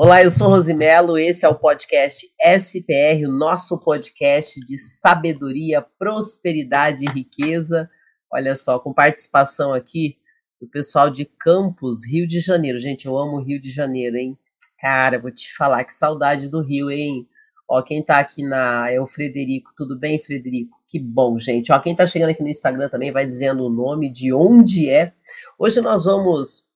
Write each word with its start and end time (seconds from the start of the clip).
Olá, 0.00 0.22
eu 0.22 0.30
sou 0.30 0.46
Rosimelo, 0.50 1.18
esse 1.18 1.44
é 1.44 1.48
o 1.48 1.58
podcast 1.58 2.24
SPR, 2.40 3.26
o 3.26 3.36
nosso 3.36 3.76
podcast 3.80 4.60
de 4.60 4.78
sabedoria, 4.78 5.84
prosperidade 5.98 7.04
e 7.04 7.08
riqueza. 7.08 7.90
Olha 8.32 8.54
só, 8.54 8.78
com 8.78 8.94
participação 8.94 9.74
aqui 9.74 10.16
do 10.60 10.68
pessoal 10.68 11.10
de 11.10 11.24
Campos, 11.24 12.06
Rio 12.06 12.28
de 12.28 12.38
Janeiro. 12.38 12.78
Gente, 12.78 13.06
eu 13.06 13.18
amo 13.18 13.42
Rio 13.42 13.60
de 13.60 13.72
Janeiro, 13.72 14.16
hein? 14.16 14.38
Cara, 14.78 15.18
vou 15.18 15.32
te 15.32 15.52
falar 15.56 15.82
que 15.82 15.92
saudade 15.92 16.48
do 16.48 16.62
Rio, 16.62 16.92
hein? 16.92 17.26
Ó, 17.68 17.82
quem 17.82 18.00
tá 18.00 18.20
aqui 18.20 18.44
na 18.44 18.88
é 18.88 19.00
o 19.00 19.06
Frederico. 19.08 19.72
Tudo 19.76 19.98
bem, 19.98 20.20
Frederico? 20.20 20.78
Que 20.86 21.00
bom, 21.00 21.40
gente. 21.40 21.72
Ó, 21.72 21.78
quem 21.80 21.96
tá 21.96 22.06
chegando 22.06 22.30
aqui 22.30 22.42
no 22.44 22.48
Instagram 22.48 22.88
também 22.88 23.10
vai 23.10 23.26
dizendo 23.26 23.66
o 23.66 23.68
nome 23.68 24.08
de 24.12 24.32
onde 24.32 24.88
é. 24.88 25.12
Hoje 25.58 25.80
nós 25.80 26.04
vamos 26.04 26.67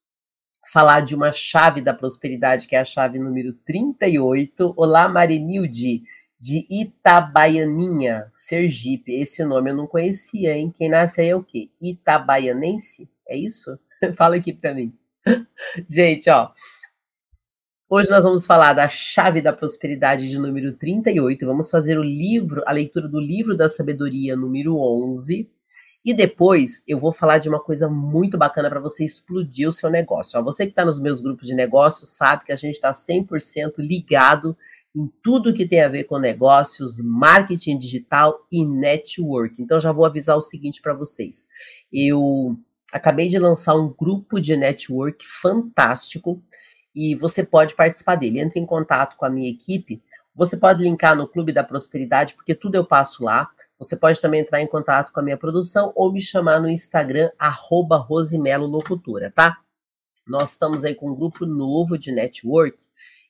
falar 0.73 1.01
de 1.01 1.15
uma 1.15 1.35
chave 1.35 1.83
da 1.83 1.93
prosperidade, 1.93 2.67
que 2.67 2.75
é 2.75 2.79
a 2.79 2.85
chave 2.85 3.19
número 3.19 3.53
38. 3.53 4.73
Olá, 4.75 5.07
Marinilde, 5.07 6.03
de 6.41 6.67
Itabaianinha, 6.71 8.33
Sergipe. 8.35 9.13
Esse 9.13 9.45
nome 9.45 9.71
eu 9.71 9.77
não 9.77 9.87
conhecia, 9.87 10.57
hein? 10.57 10.73
Quem 10.75 10.89
nasce 10.89 11.21
aí 11.21 11.29
é 11.29 11.37
o 11.37 11.45
quê? 11.45 11.69
Itabaianense? 11.79 13.07
É 13.29 13.37
isso? 13.37 13.79
Fala 14.17 14.37
aqui 14.37 14.51
para 14.51 14.73
mim. 14.73 14.95
Gente, 15.87 16.31
ó. 16.31 16.51
Hoje 17.87 18.11
nós 18.11 18.25
vamos 18.25 18.47
falar 18.47 18.73
da 18.73 18.89
chave 18.89 19.43
da 19.43 19.53
prosperidade 19.53 20.27
de 20.27 20.39
número 20.39 20.73
38. 20.73 21.45
Vamos 21.45 21.71
fazer 21.71 21.99
o 21.99 22.03
livro, 22.03 22.63
a 22.65 22.73
leitura 22.73 23.07
do 23.07 23.21
livro 23.21 23.55
da 23.55 23.69
sabedoria 23.69 24.35
número 24.35 24.79
11 24.79 25.51
e 26.05 26.13
depois 26.13 26.83
eu 26.89 26.99
vou 26.99 27.13
falar 27.13 27.39
de 27.39 27.49
uma 27.49 27.61
coisa 27.61 27.89
muito 27.89 28.37
bacana 28.37 28.69
para 28.69 28.81
você 28.81 29.05
explodir 29.05 29.69
o 29.69 29.73
seu 29.73 29.89
negócio. 29.89 30.39
Ó, 30.39 30.43
você 30.43 30.67
que 30.67 30.73
está 30.73 30.85
nos 30.85 31.01
meus 31.01 31.21
grupos 31.21 31.47
de 31.47 31.55
negócios 31.55 32.11
sabe 32.11 32.45
que 32.45 32.53
a 32.53 32.57
gente 32.57 32.75
está 32.75 32.93
100% 32.93 33.75
ligado 33.79 34.57
em 34.95 35.11
tudo 35.23 35.55
que 35.55 35.67
tem 35.67 35.81
a 35.81 35.89
ver 35.89 36.05
com 36.05 36.19
negócios, 36.19 36.99
marketing 37.03 37.79
digital 37.79 38.47
e 38.51 38.67
network. 38.67 39.63
Então 39.63 39.81
já 39.81 39.93
vou 39.93 40.05
avisar 40.05 40.37
o 40.37 40.43
seguinte 40.43 40.83
para 40.83 40.93
vocês. 40.93 41.49
Eu 41.93 42.59
acabei 42.93 43.29
de 43.29 43.39
lançar 43.39 43.75
um 43.75 43.89
grupo 43.89 44.41
de 44.41 44.57
network 44.57 45.25
fantástico 45.41 46.43
e 46.95 47.15
você 47.15 47.43
pode 47.43 47.75
participar 47.75 48.17
dele. 48.17 48.41
Entre 48.41 48.61
em 48.61 48.67
contato 48.67 49.17
com 49.17 49.25
a 49.25 49.31
minha 49.31 49.49
equipe. 49.49 50.03
Você 50.35 50.57
pode 50.57 50.83
linkar 50.83 51.15
no 51.15 51.29
Clube 51.29 51.53
da 51.53 51.63
Prosperidade, 51.63 52.35
porque 52.35 52.55
tudo 52.55 52.75
eu 52.75 52.87
passo 52.87 53.23
lá. 53.23 53.51
Você 53.83 53.97
pode 53.97 54.21
também 54.21 54.41
entrar 54.41 54.61
em 54.61 54.67
contato 54.67 55.13
com 55.13 55.21
a 55.21 55.23
minha 55.23 55.37
produção 55.37 55.93
ou 55.97 56.13
me 56.13 56.23
chamar 56.23 56.61
no 56.61 56.69
Instagram, 56.69 57.31
arroba 57.39 57.97
Rosimelo 57.97 58.67
Locutora, 58.67 59.33
tá? 59.35 59.59
Nós 60.27 60.53
estamos 60.53 60.85
aí 60.85 60.95
com 60.95 61.11
um 61.11 61.15
grupo 61.15 61.45
novo 61.45 61.99
de 61.99 62.13
network 62.13 62.79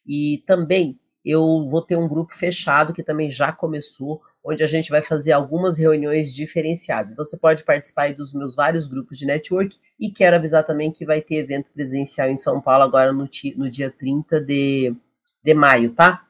e 0.06 0.42
também 0.47 1.00
eu 1.25 1.69
vou 1.69 1.80
ter 1.80 1.97
um 1.97 2.08
grupo 2.08 2.34
fechado 2.34 2.92
que 2.92 3.03
também 3.03 3.30
já 3.30 3.53
começou, 3.53 4.20
onde 4.45 4.62
a 4.62 4.67
gente 4.67 4.91
vai 4.91 5.00
fazer 5.00 5.33
algumas 5.33 5.78
reuniões 5.78 6.34
diferenciadas. 6.34 7.12
Então 7.12 7.25
você 7.25 7.36
pode 7.36 7.64
participar 7.64 8.12
dos 8.12 8.34
meus 8.34 8.56
vários 8.56 8.86
grupos 8.86 9.17
de 9.17 9.25
network 9.25 9.78
e 9.98 10.11
quero 10.11 10.36
avisar 10.36 10.64
também 10.64 10.91
que 10.91 11.06
vai 11.06 11.23
ter 11.23 11.36
evento 11.36 11.70
presencial 11.73 12.28
em 12.28 12.36
São 12.36 12.61
Paulo 12.61 12.84
agora 12.84 13.12
no, 13.12 13.28
no 13.56 13.70
dia 13.70 13.91
30 13.91 14.41
de, 14.41 14.95
de 15.42 15.55
maio, 15.55 15.91
tá? 15.91 16.27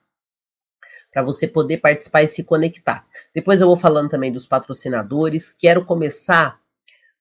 Para 1.13 1.23
você 1.23 1.47
poder 1.47 1.79
participar 1.79 2.23
e 2.23 2.29
se 2.29 2.43
conectar. 2.43 3.07
Depois 3.35 3.61
eu 3.61 3.67
vou 3.67 3.77
falando 3.77 4.09
também 4.09 4.33
dos 4.33 4.47
patrocinadores. 4.47 5.53
Quero 5.53 5.85
começar 5.85 6.59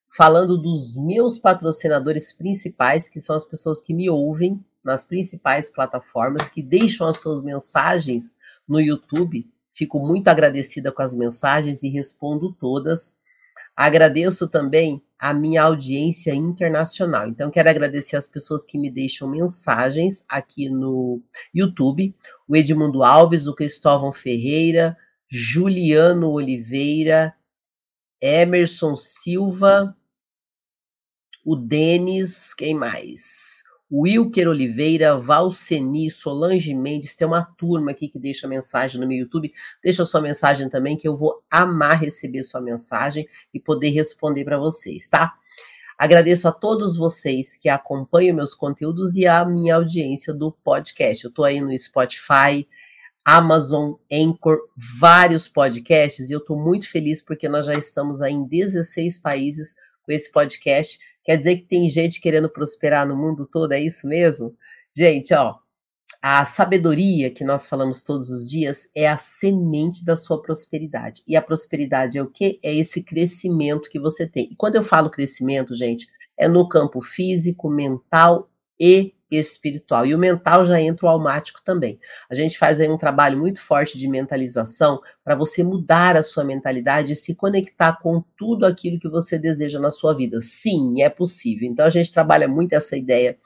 falando 0.08 0.58
dos 0.58 0.96
meus 0.96 1.38
patrocinadores 1.38 2.34
principais, 2.34 3.10
que 3.10 3.20
são 3.20 3.36
as 3.36 3.46
pessoas 3.46 3.82
que 3.82 3.94
me 3.94 4.10
ouvem 4.10 4.64
nas 4.84 5.06
principais 5.06 5.70
plataformas, 5.70 6.50
que 6.50 6.62
deixam 6.62 7.08
as 7.08 7.20
suas 7.20 7.44
mensagens 7.44 8.36
no 8.68 8.80
YouTube. 8.80 9.50
Fico 9.74 10.00
muito 10.00 10.28
agradecida 10.28 10.92
com 10.92 11.02
as 11.02 11.14
mensagens 11.14 11.84
e 11.84 11.90
respondo 11.90 12.52
todas. 12.54 13.18
Agradeço 13.76 14.50
também 14.50 15.02
a 15.22 15.36
minha 15.36 15.62
audiência 15.62 16.34
internacional. 16.34 17.28
Então, 17.28 17.52
quero 17.52 17.70
agradecer 17.70 18.16
as 18.16 18.28
pessoas 18.28 18.66
que 18.66 18.76
me 18.76 18.90
deixam 18.90 19.30
mensagens 19.30 20.26
aqui 20.28 20.68
no 20.68 21.22
YouTube: 21.54 22.16
o 22.48 22.56
Edmundo 22.56 23.04
Alves, 23.04 23.46
o 23.46 23.54
Cristóvão 23.54 24.12
Ferreira, 24.12 24.98
Juliano 25.30 26.32
Oliveira, 26.32 27.36
Emerson 28.20 28.96
Silva, 28.96 29.96
o 31.46 31.56
Denis, 31.56 32.56
quem 32.56 32.74
mais? 32.74 33.61
Wilker 33.92 34.48
Oliveira, 34.48 35.18
Valceni, 35.18 36.10
Solange 36.10 36.74
Mendes, 36.74 37.16
tem 37.16 37.28
uma 37.28 37.44
turma 37.44 37.92
aqui 37.92 38.08
que 38.08 38.18
deixa 38.18 38.48
mensagem 38.48 39.02
no 39.02 39.08
meu 39.08 39.18
YouTube. 39.18 39.54
Deixa 39.84 40.06
sua 40.06 40.22
mensagem 40.22 40.70
também, 40.70 40.96
que 40.96 41.08
eu 41.08 41.18
vou 41.18 41.44
amar 41.50 42.00
receber 42.00 42.44
sua 42.44 42.62
mensagem 42.62 43.28
e 43.54 43.60
poder 43.60 43.90
responder 43.90 44.46
para 44.46 44.58
vocês, 44.58 45.10
tá? 45.10 45.34
Agradeço 45.98 46.48
a 46.48 46.52
todos 46.52 46.96
vocês 46.96 47.58
que 47.58 47.70
acompanham 47.70 48.36
meus 48.36 48.54
conteúdos 48.54 49.16
e 49.16 49.28
a 49.28 49.44
minha 49.46 49.76
audiência 49.76 50.34
do 50.34 50.52
podcast. 50.52 51.24
Eu 51.24 51.30
estou 51.30 51.46
aí 51.46 51.60
no 51.60 51.78
Spotify, 51.78 52.68
Amazon, 53.24 53.94
Anchor, 54.12 54.58
vários 54.76 55.48
podcasts, 55.48 56.30
e 56.30 56.34
eu 56.34 56.40
estou 56.40 56.58
muito 56.58 56.90
feliz 56.90 57.22
porque 57.22 57.48
nós 57.48 57.66
já 57.66 57.74
estamos 57.74 58.22
aí 58.22 58.34
em 58.34 58.48
16 58.48 59.20
países 59.20 59.76
com 60.04 60.12
esse 60.12 60.32
podcast 60.32 60.98
Quer 61.24 61.38
dizer 61.38 61.58
que 61.58 61.68
tem 61.68 61.90
gente 61.90 62.20
querendo 62.20 62.50
prosperar 62.50 63.08
no 63.08 63.16
mundo 63.16 63.46
todo, 63.46 63.72
é 63.72 63.80
isso 63.80 64.08
mesmo? 64.08 64.56
Gente, 64.96 65.34
ó, 65.34 65.56
a 66.22 66.46
sabedoria 66.46 67.32
que 67.32 67.44
nós 67.44 67.68
falamos 67.68 68.04
todos 68.04 68.30
os 68.30 68.50
dias 68.50 68.90
é 68.96 69.08
a 69.08 69.18
semente 69.18 70.06
da 70.06 70.16
sua 70.16 70.42
prosperidade. 70.42 71.24
E 71.28 71.36
a 71.36 71.42
prosperidade 71.42 72.18
é 72.18 72.22
o 72.22 72.28
quê? 72.28 72.60
É 72.64 72.74
esse 72.74 73.04
crescimento 73.04 73.90
que 73.90 74.00
você 74.00 74.28
tem. 74.28 74.50
E 74.52 74.56
quando 74.56 74.76
eu 74.76 74.84
falo 74.84 75.10
crescimento, 75.10 75.76
gente, 75.76 76.08
é 76.38 76.48
no 76.48 76.68
campo 76.68 77.02
físico, 77.02 77.70
mental 77.70 78.50
e 78.80 79.14
espiritual. 79.32 80.06
E 80.06 80.14
o 80.14 80.20
mental 80.20 80.66
já 80.66 80.80
entra 80.82 81.06
o 81.06 81.10
almático 81.10 81.62
também. 81.64 82.00
A 82.30 82.36
gente 82.36 82.58
faz 82.58 82.80
aí 82.80 82.90
um 82.90 82.98
trabalho 82.98 83.40
muito 83.40 83.62
forte 83.62 83.98
de 83.98 84.08
mentalização 84.08 85.02
para 85.24 85.36
você 85.36 85.64
mudar 85.64 86.18
a 86.18 86.24
sua 86.24 86.44
mentalidade 86.44 87.14
e 87.14 87.16
se 87.16 87.34
conectar 87.34 87.98
com 88.02 88.22
tudo 88.38 88.66
aquilo 88.66 89.00
que 89.00 89.10
você 89.10 89.40
deseja 89.40 89.80
na 89.80 89.92
sua 89.92 90.14
vida. 90.14 90.42
Sim, 90.42 91.02
é 91.02 91.10
possível. 91.10 91.68
Então 91.68 91.86
a 91.86 91.90
gente 91.90 92.12
trabalha 92.12 92.48
muito 92.48 92.74
essa 92.74 92.98
ideia 92.98 93.38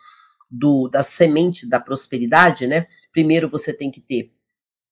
do 0.49 0.87
da 0.87 1.03
semente 1.03 1.67
da 1.67 1.79
prosperidade, 1.79 2.65
né? 2.67 2.87
Primeiro 3.11 3.49
você 3.49 3.73
tem 3.73 3.91
que 3.91 4.01
ter 4.01 4.31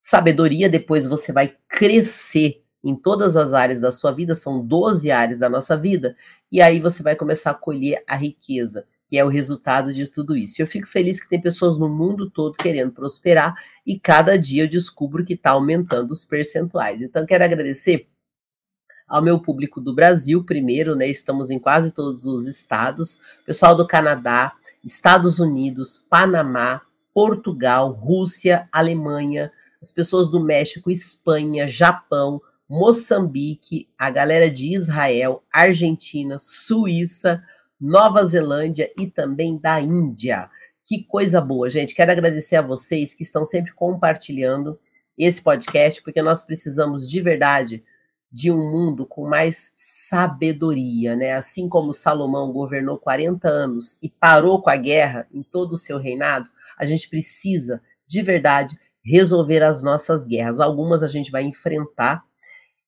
sabedoria, 0.02 0.70
depois 0.70 1.08
você 1.08 1.32
vai 1.32 1.56
crescer 1.68 2.64
em 2.84 2.96
todas 2.96 3.38
as 3.38 3.54
áreas 3.54 3.80
da 3.80 3.92
sua 3.92 4.12
vida, 4.12 4.36
são 4.36 4.66
12 4.66 5.10
áreas 5.10 5.40
da 5.40 5.50
nossa 5.50 5.78
vida, 5.78 6.18
e 6.52 6.62
aí 6.62 6.82
você 6.82 7.02
vai 7.02 7.16
começar 7.16 7.52
a 7.52 7.56
colher 7.56 8.04
a 8.06 8.16
riqueza 8.16 8.86
que 9.14 9.18
é 9.20 9.24
o 9.24 9.30
resultado 9.30 9.94
de 9.94 10.08
tudo 10.08 10.36
isso. 10.36 10.60
Eu 10.60 10.66
fico 10.66 10.88
feliz 10.88 11.22
que 11.22 11.30
tem 11.30 11.40
pessoas 11.40 11.78
no 11.78 11.88
mundo 11.88 12.32
todo 12.32 12.58
querendo 12.58 12.92
prosperar 12.92 13.54
e 13.86 14.00
cada 14.00 14.40
dia 14.40 14.64
eu 14.64 14.68
descubro 14.68 15.24
que 15.24 15.36
está 15.36 15.52
aumentando 15.52 16.10
os 16.10 16.26
percentuais. 16.26 17.00
Então, 17.00 17.24
quero 17.24 17.44
agradecer 17.44 18.08
ao 19.08 19.22
meu 19.22 19.40
público 19.40 19.80
do 19.80 19.94
Brasil, 19.94 20.44
primeiro, 20.44 20.96
né? 20.96 21.08
Estamos 21.08 21.52
em 21.52 21.60
quase 21.60 21.94
todos 21.94 22.26
os 22.26 22.48
estados, 22.48 23.20
pessoal 23.46 23.78
do 23.78 23.86
Canadá, 23.86 24.54
Estados 24.84 25.38
Unidos, 25.38 26.04
Panamá, 26.10 26.82
Portugal, 27.14 27.92
Rússia, 27.92 28.68
Alemanha, 28.72 29.52
as 29.80 29.92
pessoas 29.92 30.32
do 30.32 30.44
México, 30.44 30.90
Espanha, 30.90 31.68
Japão, 31.68 32.42
Moçambique, 32.68 33.88
a 33.96 34.10
galera 34.10 34.50
de 34.50 34.74
Israel, 34.74 35.44
Argentina, 35.54 36.40
Suíça, 36.42 37.44
Nova 37.84 38.24
Zelândia 38.26 38.90
e 38.98 39.08
também 39.08 39.58
da 39.58 39.82
Índia. 39.82 40.50
Que 40.86 41.04
coisa 41.04 41.42
boa, 41.42 41.70
gente. 41.70 41.94
Quero 41.94 42.14
agradecer 42.14 42.56
a 42.56 42.62
vocês 42.62 43.14
que 43.14 43.24
estão 43.24 43.44
sempre 43.44 43.74
compartilhando 43.74 44.80
esse 45.18 45.42
podcast, 45.42 46.02
porque 46.02 46.22
nós 46.22 46.44
precisamos 46.44 47.10
de 47.10 47.20
verdade 47.20 47.84
de 48.32 48.50
um 48.50 48.58
mundo 48.58 49.06
com 49.06 49.28
mais 49.28 49.74
sabedoria, 49.76 51.14
né? 51.14 51.34
Assim 51.34 51.68
como 51.68 51.94
Salomão 51.94 52.54
governou 52.54 52.98
40 52.98 53.50
anos 53.50 53.98
e 54.02 54.10
parou 54.10 54.62
com 54.62 54.70
a 54.70 54.78
guerra 54.78 55.28
em 55.34 55.44
todo 55.44 55.74
o 55.74 55.78
seu 55.78 55.98
reinado, 55.98 56.50
a 56.78 56.86
gente 56.86 57.10
precisa 57.10 57.82
de 58.08 58.22
verdade 58.22 58.80
resolver 59.04 59.62
as 59.62 59.84
nossas 59.84 60.26
guerras. 60.26 60.62
Algumas 60.62 61.04
a 61.04 61.08
gente 61.10 61.30
vai 61.30 61.44
enfrentar 61.44 62.24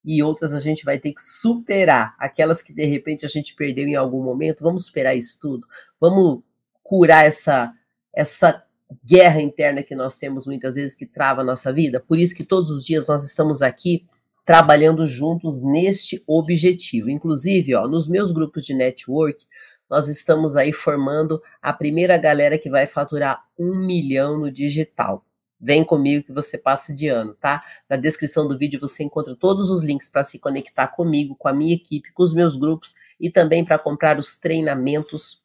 e 0.05 0.21
outras 0.21 0.53
a 0.53 0.59
gente 0.59 0.85
vai 0.85 0.99
ter 0.99 1.13
que 1.13 1.21
superar. 1.21 2.15
Aquelas 2.19 2.61
que 2.61 2.71
de 2.71 2.85
repente 2.85 3.25
a 3.25 3.29
gente 3.29 3.55
perdeu 3.55 3.87
em 3.87 3.95
algum 3.95 4.23
momento, 4.23 4.63
vamos 4.63 4.85
superar 4.85 5.17
isso 5.17 5.39
tudo. 5.41 5.67
Vamos 5.99 6.43
curar 6.83 7.25
essa 7.25 7.73
essa 8.13 8.63
guerra 9.03 9.41
interna 9.41 9.83
que 9.83 9.95
nós 9.95 10.17
temos 10.17 10.45
muitas 10.45 10.75
vezes 10.75 10.95
que 10.95 11.05
trava 11.05 11.41
a 11.41 11.43
nossa 11.43 11.73
vida. 11.73 11.99
Por 11.99 12.17
isso 12.19 12.35
que 12.35 12.45
todos 12.45 12.71
os 12.71 12.85
dias 12.85 13.07
nós 13.07 13.25
estamos 13.25 13.61
aqui 13.61 14.05
trabalhando 14.45 15.07
juntos 15.07 15.63
neste 15.63 16.23
objetivo. 16.27 17.09
Inclusive, 17.09 17.75
ó, 17.75 17.87
nos 17.87 18.07
meus 18.07 18.31
grupos 18.31 18.63
de 18.63 18.73
network, 18.73 19.45
nós 19.89 20.07
estamos 20.07 20.55
aí 20.55 20.71
formando 20.71 21.41
a 21.61 21.73
primeira 21.73 22.17
galera 22.17 22.57
que 22.57 22.69
vai 22.69 22.87
faturar 22.87 23.43
um 23.57 23.75
milhão 23.75 24.37
no 24.37 24.51
digital. 24.51 25.25
Vem 25.65 25.83
comigo 25.83 26.23
que 26.23 26.31
você 26.31 26.59
passa 26.59 26.93
de 26.93 27.07
ano, 27.07 27.33
tá? 27.33 27.63
Na 27.89 27.95
descrição 27.95 28.47
do 28.47 28.55
vídeo 28.55 28.79
você 28.79 29.03
encontra 29.03 29.35
todos 29.35 29.71
os 29.71 29.83
links 29.83 30.07
para 30.07 30.23
se 30.23 30.37
conectar 30.37 30.89
comigo, 30.89 31.35
com 31.35 31.47
a 31.47 31.53
minha 31.53 31.73
equipe, 31.73 32.13
com 32.13 32.21
os 32.21 32.35
meus 32.35 32.55
grupos 32.55 32.93
e 33.19 33.31
também 33.31 33.65
para 33.65 33.79
comprar 33.79 34.19
os 34.19 34.37
treinamentos 34.37 35.41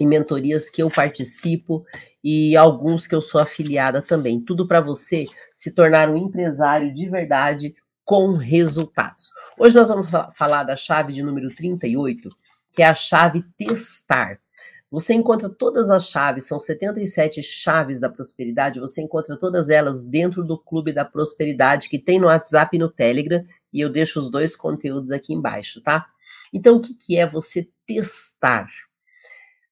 e 0.00 0.04
mentorias 0.04 0.68
que 0.68 0.82
eu 0.82 0.90
participo 0.90 1.86
e 2.22 2.56
alguns 2.56 3.06
que 3.06 3.14
eu 3.14 3.22
sou 3.22 3.40
afiliada 3.40 4.02
também. 4.02 4.40
Tudo 4.40 4.66
para 4.66 4.80
você 4.80 5.26
se 5.52 5.70
tornar 5.70 6.10
um 6.10 6.16
empresário 6.16 6.92
de 6.92 7.08
verdade 7.08 7.76
com 8.04 8.32
resultados. 8.32 9.30
Hoje 9.56 9.76
nós 9.76 9.86
vamos 9.86 10.08
falar 10.34 10.64
da 10.64 10.74
chave 10.74 11.12
de 11.12 11.22
número 11.22 11.48
38, 11.54 12.28
que 12.72 12.82
é 12.82 12.86
a 12.86 12.94
chave 12.94 13.44
testar. 13.56 14.40
Você 14.94 15.12
encontra 15.12 15.48
todas 15.48 15.90
as 15.90 16.08
chaves, 16.08 16.46
são 16.46 16.56
77 16.56 17.42
chaves 17.42 17.98
da 17.98 18.08
prosperidade, 18.08 18.78
você 18.78 19.02
encontra 19.02 19.36
todas 19.36 19.68
elas 19.68 20.06
dentro 20.06 20.44
do 20.44 20.56
Clube 20.56 20.92
da 20.92 21.04
Prosperidade, 21.04 21.88
que 21.88 21.98
tem 21.98 22.20
no 22.20 22.28
WhatsApp 22.28 22.76
e 22.76 22.78
no 22.78 22.88
Telegram, 22.88 23.44
e 23.72 23.80
eu 23.80 23.90
deixo 23.90 24.20
os 24.20 24.30
dois 24.30 24.54
conteúdos 24.54 25.10
aqui 25.10 25.34
embaixo, 25.34 25.80
tá? 25.80 26.06
Então, 26.52 26.76
o 26.76 26.80
que, 26.80 26.94
que 26.94 27.18
é 27.18 27.26
você 27.26 27.68
testar? 27.84 28.68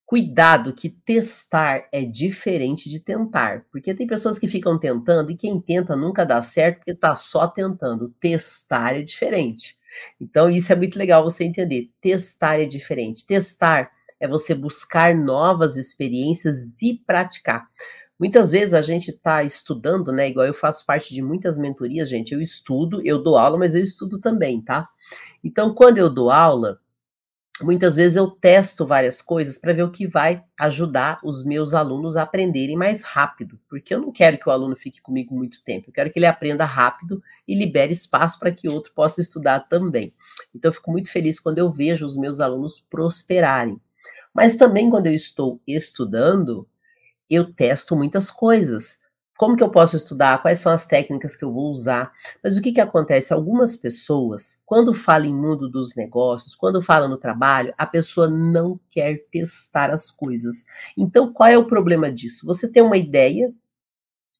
Cuidado 0.04 0.74
que 0.74 0.88
testar 0.90 1.86
é 1.92 2.04
diferente 2.04 2.90
de 2.90 2.98
tentar, 2.98 3.64
porque 3.70 3.94
tem 3.94 4.08
pessoas 4.08 4.40
que 4.40 4.48
ficam 4.48 4.76
tentando 4.76 5.30
e 5.30 5.36
quem 5.36 5.60
tenta 5.60 5.94
nunca 5.94 6.26
dá 6.26 6.42
certo 6.42 6.78
porque 6.78 6.90
está 6.90 7.14
só 7.14 7.46
tentando. 7.46 8.12
Testar 8.18 8.96
é 8.96 9.02
diferente. 9.02 9.78
Então, 10.20 10.50
isso 10.50 10.72
é 10.72 10.74
muito 10.74 10.98
legal 10.98 11.22
você 11.22 11.44
entender. 11.44 11.92
Testar 12.00 12.60
é 12.60 12.64
diferente. 12.64 13.24
Testar 13.24 13.92
é 14.22 14.28
você 14.28 14.54
buscar 14.54 15.16
novas 15.16 15.76
experiências 15.76 16.80
e 16.80 16.94
praticar. 17.04 17.68
Muitas 18.16 18.52
vezes 18.52 18.72
a 18.72 18.80
gente 18.80 19.10
está 19.10 19.42
estudando, 19.42 20.12
né? 20.12 20.28
Igual 20.28 20.46
eu 20.46 20.54
faço 20.54 20.86
parte 20.86 21.12
de 21.12 21.20
muitas 21.20 21.58
mentorias, 21.58 22.08
gente. 22.08 22.32
Eu 22.32 22.40
estudo, 22.40 23.02
eu 23.04 23.20
dou 23.20 23.36
aula, 23.36 23.58
mas 23.58 23.74
eu 23.74 23.82
estudo 23.82 24.20
também, 24.20 24.62
tá? 24.62 24.88
Então, 25.42 25.74
quando 25.74 25.98
eu 25.98 26.08
dou 26.08 26.30
aula, 26.30 26.78
muitas 27.60 27.96
vezes 27.96 28.14
eu 28.14 28.30
testo 28.30 28.86
várias 28.86 29.20
coisas 29.20 29.58
para 29.58 29.72
ver 29.72 29.82
o 29.82 29.90
que 29.90 30.06
vai 30.06 30.44
ajudar 30.56 31.18
os 31.24 31.44
meus 31.44 31.74
alunos 31.74 32.14
a 32.14 32.22
aprenderem 32.22 32.76
mais 32.76 33.02
rápido, 33.02 33.58
porque 33.68 33.92
eu 33.92 34.00
não 34.00 34.12
quero 34.12 34.38
que 34.38 34.48
o 34.48 34.52
aluno 34.52 34.76
fique 34.76 35.02
comigo 35.02 35.34
muito 35.34 35.60
tempo, 35.64 35.88
eu 35.88 35.92
quero 35.92 36.12
que 36.12 36.18
ele 36.20 36.26
aprenda 36.26 36.64
rápido 36.64 37.20
e 37.46 37.56
libere 37.56 37.92
espaço 37.92 38.38
para 38.38 38.52
que 38.52 38.68
outro 38.68 38.92
possa 38.94 39.20
estudar 39.20 39.60
também. 39.68 40.12
Então 40.54 40.68
eu 40.68 40.72
fico 40.72 40.92
muito 40.92 41.10
feliz 41.10 41.40
quando 41.40 41.58
eu 41.58 41.72
vejo 41.72 42.06
os 42.06 42.16
meus 42.16 42.40
alunos 42.40 42.78
prosperarem. 42.78 43.80
Mas 44.34 44.56
também 44.56 44.90
quando 44.90 45.06
eu 45.06 45.14
estou 45.14 45.60
estudando, 45.66 46.68
eu 47.28 47.52
testo 47.52 47.96
muitas 47.96 48.30
coisas. 48.30 49.00
Como 49.38 49.56
que 49.56 49.62
eu 49.62 49.70
posso 49.70 49.96
estudar? 49.96 50.40
Quais 50.40 50.60
são 50.60 50.72
as 50.72 50.86
técnicas 50.86 51.34
que 51.34 51.44
eu 51.44 51.52
vou 51.52 51.70
usar? 51.70 52.12
Mas 52.44 52.56
o 52.56 52.62
que, 52.62 52.72
que 52.72 52.80
acontece? 52.80 53.32
Algumas 53.32 53.74
pessoas, 53.74 54.60
quando 54.64 54.94
falam 54.94 55.26
em 55.26 55.34
mundo 55.34 55.68
dos 55.68 55.96
negócios, 55.96 56.54
quando 56.54 56.82
falam 56.82 57.08
no 57.08 57.16
trabalho, 57.16 57.74
a 57.76 57.86
pessoa 57.86 58.28
não 58.28 58.78
quer 58.90 59.24
testar 59.32 59.90
as 59.90 60.10
coisas. 60.10 60.64
Então, 60.96 61.32
qual 61.32 61.48
é 61.48 61.58
o 61.58 61.66
problema 61.66 62.12
disso? 62.12 62.46
Você 62.46 62.70
tem 62.70 62.82
uma 62.82 62.96
ideia, 62.96 63.52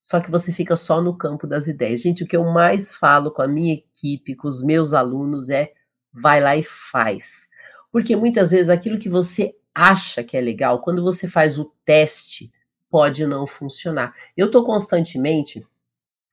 só 0.01 0.21
que 0.21 0.31
você 0.31 0.53
fica 0.53 0.77
só 0.77 1.01
no 1.01 1.17
campo 1.17 1.47
das 1.47 1.67
ideias. 1.67 2.03
Gente, 2.03 2.23
o 2.23 2.27
que 2.27 2.37
eu 2.37 2.45
mais 2.45 2.95
falo 2.95 3.31
com 3.31 3.43
a 3.43 3.49
minha 3.49 3.75
equipe, 3.75 4.37
com 4.37 4.47
os 4.47 4.63
meus 4.63 4.93
alunos 4.93 5.49
é 5.49 5.73
vai 6.13 6.41
lá 6.41 6.57
e 6.57 6.63
faz. 6.63 7.49
Porque 7.91 8.15
muitas 8.15 8.51
vezes 8.51 8.69
aquilo 8.69 8.99
que 8.99 9.09
você 9.09 9.55
acha 9.75 10.23
que 10.23 10.37
é 10.37 10.41
legal, 10.41 10.81
quando 10.81 11.03
você 11.03 11.27
faz 11.27 11.59
o 11.59 11.73
teste, 11.85 12.53
pode 12.91 13.27
não 13.27 13.47
funcionar. 13.47 14.15
Eu 14.37 14.47
estou 14.47 14.65
constantemente 14.65 15.67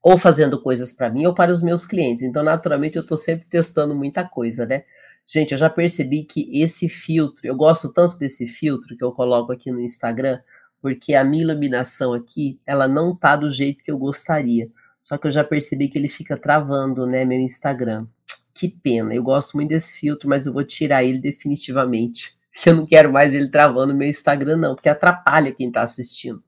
ou 0.02 0.18
fazendo 0.18 0.62
coisas 0.62 0.94
para 0.94 1.10
mim 1.10 1.26
ou 1.26 1.34
para 1.34 1.52
os 1.52 1.62
meus 1.62 1.86
clientes. 1.86 2.24
Então, 2.24 2.44
naturalmente, 2.44 2.96
eu 2.96 3.02
estou 3.02 3.18
sempre 3.18 3.48
testando 3.50 3.96
muita 3.96 4.28
coisa, 4.28 4.66
né? 4.66 4.84
Gente, 5.26 5.52
eu 5.52 5.58
já 5.58 5.70
percebi 5.70 6.24
que 6.24 6.50
esse 6.60 6.90
filtro, 6.90 7.46
eu 7.46 7.56
gosto 7.56 7.94
tanto 7.94 8.18
desse 8.18 8.48
filtro 8.48 8.96
que 8.96 9.04
eu 9.04 9.12
coloco 9.12 9.52
aqui 9.52 9.72
no 9.72 9.80
Instagram, 9.80 10.40
porque 10.82 11.14
a 11.14 11.24
minha 11.24 11.44
iluminação 11.44 12.14
aqui, 12.14 12.58
ela 12.66 12.88
não 12.88 13.16
tá 13.16 13.36
do 13.36 13.50
jeito 13.50 13.84
que 13.84 13.92
eu 13.92 13.98
gostaria. 13.98 14.70
Só 15.02 15.18
que 15.18 15.28
eu 15.28 15.32
já 15.32 15.44
percebi 15.44 15.88
que 15.88 15.98
ele 15.98 16.08
fica 16.08 16.36
travando, 16.36 17.06
né, 17.06 17.24
meu 17.26 17.40
Instagram. 17.40 18.08
Que 18.54 18.68
pena. 18.68 19.14
Eu 19.14 19.24
gosto 19.24 19.56
muito 19.56 19.70
desse 19.70 19.98
filtro, 20.00 20.28
mas 20.28 20.46
eu 20.46 20.54
vou 20.54 20.64
tirar 20.64 21.04
ele 21.04 21.20
definitivamente 21.20 22.39
eu 22.66 22.75
não 22.75 22.86
quero 22.86 23.12
mais 23.12 23.34
ele 23.34 23.50
travando 23.50 23.96
meu 23.96 24.07
Instagram, 24.07 24.57
não, 24.57 24.75
porque 24.75 24.90
atrapalha 24.90 25.51
quem 25.51 25.68
está 25.68 25.81
assistindo. 25.81 26.44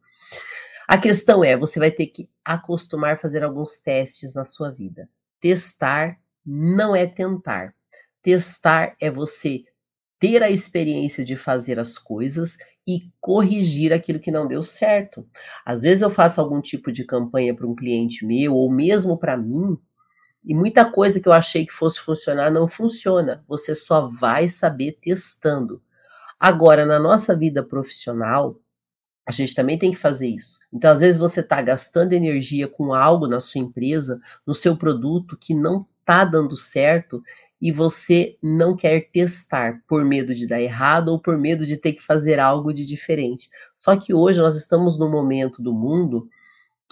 A 0.87 0.97
questão 0.97 1.43
é, 1.43 1.55
você 1.55 1.79
vai 1.79 1.91
ter 1.91 2.07
que 2.07 2.29
acostumar 2.43 3.15
a 3.15 3.17
fazer 3.17 3.43
alguns 3.43 3.79
testes 3.79 4.33
na 4.33 4.43
sua 4.43 4.71
vida. 4.71 5.07
Testar 5.39 6.19
não 6.45 6.95
é 6.95 7.07
tentar. 7.07 7.73
Testar 8.21 8.95
é 8.99 9.09
você 9.09 9.63
ter 10.19 10.43
a 10.43 10.49
experiência 10.49 11.23
de 11.23 11.35
fazer 11.35 11.79
as 11.79 11.97
coisas 11.97 12.57
e 12.85 13.09
corrigir 13.19 13.93
aquilo 13.93 14.19
que 14.19 14.31
não 14.31 14.47
deu 14.47 14.61
certo. 14.63 15.27
Às 15.65 15.83
vezes 15.83 16.01
eu 16.01 16.09
faço 16.09 16.41
algum 16.41 16.61
tipo 16.61 16.91
de 16.91 17.05
campanha 17.05 17.55
para 17.55 17.65
um 17.65 17.75
cliente 17.75 18.25
meu 18.25 18.53
ou 18.55 18.69
mesmo 18.71 19.17
para 19.17 19.37
mim, 19.37 19.77
e 20.43 20.53
muita 20.53 20.89
coisa 20.89 21.19
que 21.19 21.27
eu 21.27 21.33
achei 21.33 21.65
que 21.65 21.71
fosse 21.71 21.99
funcionar 21.99 22.51
não 22.51 22.67
funciona. 22.67 23.43
Você 23.47 23.75
só 23.75 24.07
vai 24.09 24.49
saber 24.49 24.97
testando. 25.01 25.81
Agora, 26.43 26.87
na 26.87 26.99
nossa 26.99 27.35
vida 27.35 27.61
profissional, 27.61 28.59
a 29.27 29.31
gente 29.31 29.53
também 29.53 29.77
tem 29.77 29.91
que 29.91 29.97
fazer 29.97 30.27
isso. 30.27 30.57
Então, 30.73 30.91
às 30.91 30.99
vezes, 30.99 31.19
você 31.19 31.41
está 31.41 31.61
gastando 31.61 32.13
energia 32.13 32.67
com 32.67 32.95
algo 32.95 33.27
na 33.27 33.39
sua 33.39 33.61
empresa, 33.61 34.19
no 34.43 34.55
seu 34.55 34.75
produto, 34.75 35.37
que 35.37 35.53
não 35.53 35.85
está 35.99 36.25
dando 36.25 36.57
certo 36.57 37.21
e 37.61 37.71
você 37.71 38.39
não 38.41 38.75
quer 38.75 39.11
testar 39.11 39.83
por 39.87 40.03
medo 40.03 40.33
de 40.33 40.47
dar 40.47 40.59
errado 40.59 41.09
ou 41.09 41.19
por 41.19 41.37
medo 41.37 41.63
de 41.63 41.77
ter 41.77 41.93
que 41.93 42.01
fazer 42.01 42.39
algo 42.39 42.73
de 42.73 42.87
diferente. 42.87 43.47
Só 43.75 43.95
que 43.95 44.11
hoje 44.11 44.39
nós 44.39 44.55
estamos 44.55 44.97
num 44.97 45.11
momento 45.11 45.61
do 45.61 45.71
mundo 45.71 46.27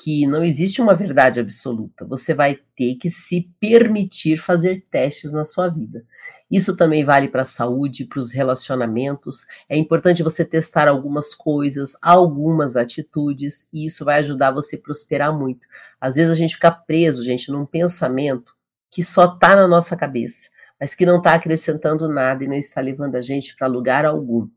que 0.02 0.26
não 0.26 0.44
existe 0.44 0.82
uma 0.82 0.96
verdade 0.96 1.40
absoluta. 1.40 2.06
Você 2.06 2.34
vai 2.34 2.58
ter 2.76 2.96
que 2.96 3.10
se 3.10 3.52
permitir 3.60 4.38
fazer 4.38 4.86
testes 4.90 5.34
na 5.34 5.44
sua 5.44 5.68
vida. 5.68 6.06
Isso 6.50 6.76
também 6.76 7.04
vale 7.04 7.28
para 7.28 7.42
a 7.42 7.46
saúde, 7.46 8.06
para 8.06 8.20
os 8.20 8.32
relacionamentos. 8.32 9.46
É 9.68 9.78
importante 9.78 10.24
você 10.24 10.46
testar 10.46 10.88
algumas 10.88 11.36
coisas, 11.36 11.98
algumas 12.02 12.76
atitudes, 12.76 13.70
e 13.74 13.86
isso 13.86 14.06
vai 14.06 14.20
ajudar 14.20 14.52
você 14.52 14.78
a 14.78 14.82
prosperar 14.82 15.38
muito. 15.38 15.68
Às 16.00 16.16
vezes 16.16 16.32
a 16.32 16.36
gente 16.36 16.56
fica 16.56 16.72
preso, 16.72 17.24
gente, 17.24 17.52
num 17.52 17.66
pensamento 17.66 18.54
que 18.90 19.04
só 19.04 19.26
está 19.26 19.56
na 19.56 19.68
nossa 19.68 19.96
cabeça, 19.96 20.50
mas 20.80 20.96
que 20.96 21.06
não 21.06 21.18
está 21.18 21.34
acrescentando 21.34 22.08
nada 22.08 22.44
e 22.44 22.48
não 22.48 22.56
está 22.56 22.80
levando 22.82 23.16
a 23.16 23.22
gente 23.22 23.56
para 23.56 23.68
lugar 23.68 24.06
algum. 24.06 24.48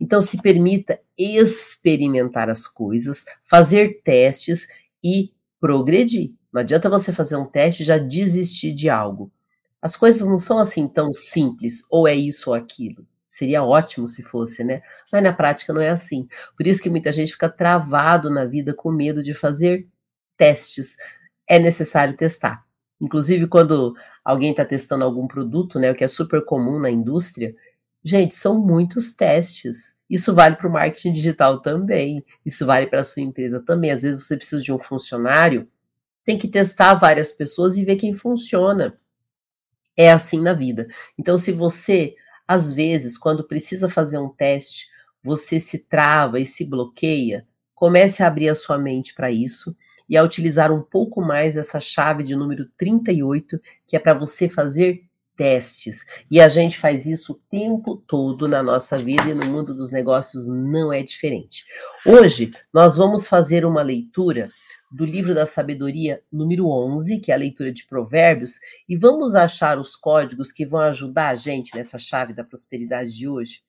Então, 0.00 0.20
se 0.20 0.42
permita 0.42 0.98
experimentar 1.16 2.50
as 2.50 2.66
coisas, 2.66 3.24
fazer 3.44 4.00
testes 4.02 4.66
e 5.02 5.32
progredir. 5.60 6.32
Não 6.52 6.60
adianta 6.60 6.88
você 6.88 7.12
fazer 7.12 7.36
um 7.36 7.44
teste 7.44 7.82
e 7.82 7.86
já 7.86 7.98
desistir 7.98 8.72
de 8.72 8.88
algo. 8.88 9.30
As 9.80 9.96
coisas 9.96 10.26
não 10.26 10.38
são 10.38 10.58
assim 10.58 10.86
tão 10.88 11.12
simples, 11.12 11.84
ou 11.90 12.06
é 12.06 12.14
isso 12.14 12.50
ou 12.50 12.54
aquilo. 12.54 13.06
Seria 13.26 13.62
ótimo 13.62 14.08
se 14.08 14.22
fosse, 14.22 14.64
né? 14.64 14.82
Mas 15.12 15.22
na 15.22 15.32
prática 15.32 15.72
não 15.72 15.80
é 15.80 15.90
assim. 15.90 16.26
Por 16.56 16.66
isso 16.66 16.82
que 16.82 16.90
muita 16.90 17.12
gente 17.12 17.32
fica 17.32 17.48
travado 17.48 18.28
na 18.28 18.44
vida 18.44 18.74
com 18.74 18.90
medo 18.90 19.22
de 19.22 19.32
fazer 19.32 19.86
testes. 20.36 20.96
É 21.46 21.58
necessário 21.58 22.16
testar. 22.16 22.64
Inclusive, 23.00 23.46
quando 23.46 23.94
alguém 24.24 24.50
está 24.50 24.64
testando 24.64 25.04
algum 25.04 25.26
produto, 25.26 25.78
né, 25.78 25.90
o 25.90 25.94
que 25.94 26.04
é 26.04 26.08
super 26.08 26.44
comum 26.44 26.78
na 26.78 26.90
indústria, 26.90 27.54
gente, 28.04 28.34
são 28.34 28.58
muitos 28.58 29.14
testes. 29.14 29.96
Isso 30.08 30.34
vale 30.34 30.56
para 30.56 30.68
o 30.68 30.72
marketing 30.72 31.12
digital 31.12 31.60
também. 31.60 32.24
Isso 32.44 32.66
vale 32.66 32.86
para 32.86 33.00
a 33.00 33.04
sua 33.04 33.22
empresa 33.22 33.62
também. 33.64 33.90
Às 33.90 34.02
vezes 34.02 34.24
você 34.24 34.36
precisa 34.36 34.62
de 34.62 34.72
um 34.72 34.78
funcionário, 34.78 35.68
tem 36.24 36.38
que 36.38 36.48
testar 36.48 36.94
várias 36.94 37.32
pessoas 37.32 37.76
e 37.76 37.84
ver 37.84 37.96
quem 37.96 38.14
funciona. 38.14 38.98
É 39.96 40.10
assim 40.10 40.40
na 40.40 40.52
vida. 40.52 40.88
Então, 41.18 41.36
se 41.36 41.52
você, 41.52 42.14
às 42.46 42.72
vezes, 42.72 43.18
quando 43.18 43.46
precisa 43.46 43.88
fazer 43.88 44.18
um 44.18 44.28
teste, 44.28 44.88
você 45.22 45.60
se 45.60 45.80
trava 45.80 46.40
e 46.40 46.46
se 46.46 46.64
bloqueia, 46.64 47.46
comece 47.74 48.22
a 48.22 48.26
abrir 48.26 48.48
a 48.48 48.54
sua 48.54 48.78
mente 48.78 49.14
para 49.14 49.30
isso 49.30 49.76
e 50.08 50.16
a 50.16 50.22
utilizar 50.22 50.72
um 50.72 50.82
pouco 50.82 51.20
mais 51.20 51.56
essa 51.56 51.78
chave 51.78 52.24
de 52.24 52.34
número 52.34 52.68
38, 52.76 53.60
que 53.86 53.96
é 53.96 53.98
para 53.98 54.14
você 54.14 54.48
fazer 54.48 55.04
testes. 55.40 56.04
E 56.30 56.38
a 56.38 56.50
gente 56.50 56.78
faz 56.78 57.06
isso 57.06 57.32
o 57.32 57.40
tempo 57.50 57.96
todo 57.96 58.46
na 58.46 58.62
nossa 58.62 58.98
vida 58.98 59.30
e 59.30 59.32
no 59.32 59.46
mundo 59.46 59.74
dos 59.74 59.90
negócios 59.90 60.46
não 60.46 60.92
é 60.92 61.02
diferente. 61.02 61.64
Hoje 62.04 62.52
nós 62.70 62.98
vamos 62.98 63.26
fazer 63.26 63.64
uma 63.64 63.80
leitura 63.80 64.50
do 64.92 65.06
livro 65.06 65.34
da 65.34 65.46
sabedoria 65.46 66.20
número 66.30 66.68
11, 66.68 67.20
que 67.20 67.32
é 67.32 67.34
a 67.34 67.38
leitura 67.38 67.72
de 67.72 67.86
Provérbios, 67.86 68.56
e 68.86 68.98
vamos 68.98 69.34
achar 69.34 69.78
os 69.78 69.96
códigos 69.96 70.52
que 70.52 70.66
vão 70.66 70.80
ajudar 70.80 71.30
a 71.30 71.36
gente 71.36 71.74
nessa 71.74 71.98
chave 71.98 72.34
da 72.34 72.44
prosperidade 72.44 73.16
de 73.16 73.26
hoje. 73.26 73.62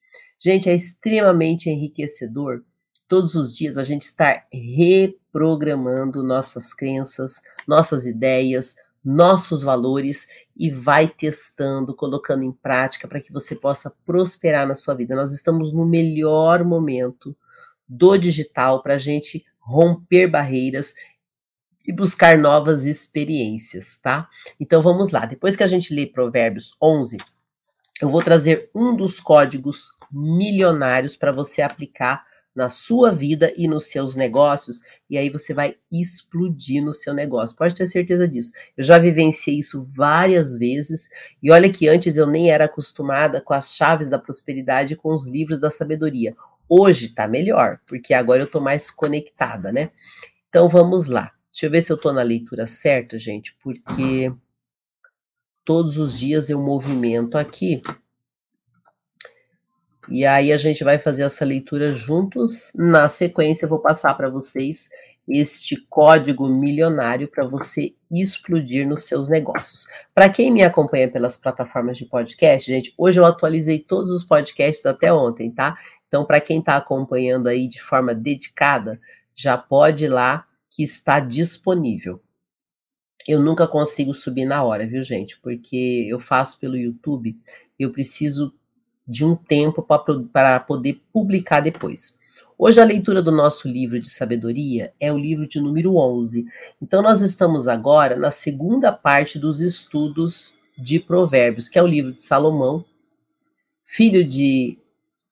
Gente, 0.44 0.70
é 0.70 0.76
extremamente 0.76 1.70
enriquecedor 1.70 2.66
todos 3.08 3.34
os 3.36 3.56
dias 3.56 3.78
a 3.78 3.86
gente 3.86 4.02
estar 4.02 4.46
reprogramando 4.52 6.22
nossas 6.22 6.74
crenças, 6.74 7.36
nossas 7.66 8.06
ideias, 8.06 8.76
nossos 9.04 9.64
valores 9.64 10.28
e 10.56 10.70
vai 10.70 11.08
testando, 11.08 11.96
colocando 11.96 12.44
em 12.44 12.52
prática 12.52 13.08
para 13.08 13.20
que 13.20 13.32
você 13.32 13.56
possa 13.56 13.94
prosperar 14.06 14.68
na 14.68 14.76
sua 14.76 14.94
vida. 14.94 15.16
Nós 15.16 15.34
estamos 15.34 15.74
no 15.74 15.86
melhor 15.86 16.64
momento 16.64 17.36
do 17.88 18.18
digital 18.18 18.82
para 18.82 18.96
a 18.96 19.00
gente 19.00 19.46
romper 19.60 20.28
barreiras 20.28 20.94
e 21.86 21.92
buscar 21.92 22.38
novas 22.38 22.86
experiências, 22.86 24.00
tá? 24.00 24.30
Então 24.60 24.82
vamos 24.82 25.10
lá. 25.10 25.26
Depois 25.26 25.56
que 25.56 25.64
a 25.64 25.68
gente 25.68 25.94
lê 25.94 26.06
Provérbios 26.06 26.76
11, 26.82 27.18
eu 28.02 28.10
vou 28.10 28.24
trazer 28.24 28.70
um 28.74 28.96
dos 28.96 29.20
códigos 29.20 29.90
milionários 30.12 31.16
para 31.16 31.32
você 31.32 31.62
aplicar 31.62 32.26
na 32.56 32.70
sua 32.70 33.12
vida 33.12 33.54
e 33.56 33.68
nos 33.68 33.86
seus 33.86 34.16
negócios, 34.16 34.82
e 35.10 35.18
aí 35.18 35.30
você 35.30 35.54
vai 35.54 35.76
explodir 35.92 36.84
no 36.84 36.94
seu 36.94 37.14
negócio. 37.14 37.56
Pode 37.56 37.76
ter 37.76 37.88
certeza 37.88 38.28
disso. 38.28 38.52
Eu 38.76 38.84
já 38.84 38.98
vivenciei 38.98 39.60
isso 39.60 39.86
várias 39.90 40.58
vezes, 40.58 41.10
e 41.42 41.52
olha 41.52 41.72
que 41.72 41.88
antes 41.88 42.18
eu 42.18 42.28
nem 42.28 42.52
era 42.52 42.66
acostumada 42.66 43.42
com 43.42 43.54
as 43.54 43.74
chaves 43.74 44.10
da 44.10 44.20
prosperidade 44.20 44.96
com 44.96 45.14
os 45.14 45.28
livros 45.28 45.60
da 45.60 45.72
sabedoria. 45.72 46.36
Hoje 46.68 47.10
tá 47.10 47.28
melhor, 47.28 47.80
porque 47.86 48.14
agora 48.14 48.44
eu 48.44 48.48
tô 48.48 48.60
mais 48.60 48.92
conectada, 48.92 49.72
né? 49.72 49.92
Então 50.50 50.68
vamos 50.68 51.08
lá. 51.08 51.32
Deixa 51.52 51.66
eu 51.66 51.72
ver 51.72 51.82
se 51.82 51.92
eu 51.92 51.98
tô 51.98 52.14
na 52.14 52.22
leitura 52.22 52.66
certa, 52.66 53.20
gente, 53.20 53.58
porque 53.62 54.34
todos 55.66 55.98
os 55.98 56.18
dias 56.18 56.50
eu 56.50 56.62
movimento 56.62 57.38
aqui 57.38 57.82
e 60.10 60.26
aí 60.26 60.52
a 60.52 60.58
gente 60.58 60.84
vai 60.84 60.98
fazer 60.98 61.24
essa 61.24 61.46
leitura 61.46 61.94
juntos. 61.94 62.72
Na 62.76 63.08
sequência, 63.08 63.66
eu 63.66 63.70
vou 63.70 63.82
passar 63.82 64.14
para 64.16 64.30
vocês 64.30 64.90
este 65.28 65.78
código 65.88 66.48
milionário 66.48 67.28
para 67.28 67.46
você 67.46 67.94
explodir 68.12 68.88
nos 68.88 69.06
seus 69.06 69.30
negócios. 69.30 69.86
Para 70.14 70.30
quem 70.30 70.52
me 70.52 70.64
acompanha 70.64 71.10
pelas 71.10 71.38
plataformas 71.38 71.98
de 71.98 72.06
podcast, 72.06 72.70
gente, 72.70 72.94
hoje 72.98 73.20
eu 73.20 73.26
atualizei 73.26 73.80
todos 73.80 74.12
os 74.12 74.24
podcasts 74.24 74.86
até 74.86 75.14
ontem, 75.14 75.52
tá? 75.52 75.78
Então, 76.08 76.26
para 76.26 76.42
quem 76.42 76.60
está 76.60 76.76
acompanhando 76.76 77.48
aí 77.48 77.68
de 77.68 77.82
forma 77.82 78.14
dedicada, 78.14 79.00
já 79.34 79.58
pode 79.58 80.06
ir 80.06 80.10
lá 80.10 80.46
que 80.70 80.84
está 80.84 81.20
disponível. 81.20 82.22
Eu 83.28 83.40
nunca 83.40 83.68
consigo 83.68 84.14
subir 84.14 84.46
na 84.46 84.64
hora, 84.64 84.86
viu, 84.86 85.04
gente? 85.04 85.40
Porque 85.40 86.08
eu 86.10 86.20
faço 86.20 86.60
pelo 86.60 86.76
YouTube, 86.76 87.38
eu 87.80 87.92
preciso 87.92 88.54
de 89.08 89.26
um 89.26 89.36
tempo 89.36 89.86
para 90.32 90.60
poder 90.60 91.02
publicar 91.12 91.60
depois. 91.60 92.20
Hoje 92.58 92.80
a 92.80 92.86
leitura 92.86 93.24
do 93.24 93.32
nosso 93.32 93.68
livro 93.68 94.00
de 94.00 94.08
sabedoria 94.10 94.94
é 95.00 95.12
o 95.12 95.18
livro 95.18 95.48
de 95.48 95.60
número 95.60 95.96
11. 95.98 96.46
Então 96.82 97.02
nós 97.02 97.22
estamos 97.22 97.68
agora 97.68 98.16
na 98.16 98.30
segunda 98.30 98.92
parte 98.92 99.40
dos 99.40 99.62
estudos 99.62 100.54
de 100.78 101.00
Provérbios, 101.00 101.68
que 101.68 101.80
é 101.80 101.84
o 101.84 101.88
livro 101.88 102.12
de 102.12 102.22
Salomão, 102.22 102.86
filho 103.84 104.24
de 104.24 104.78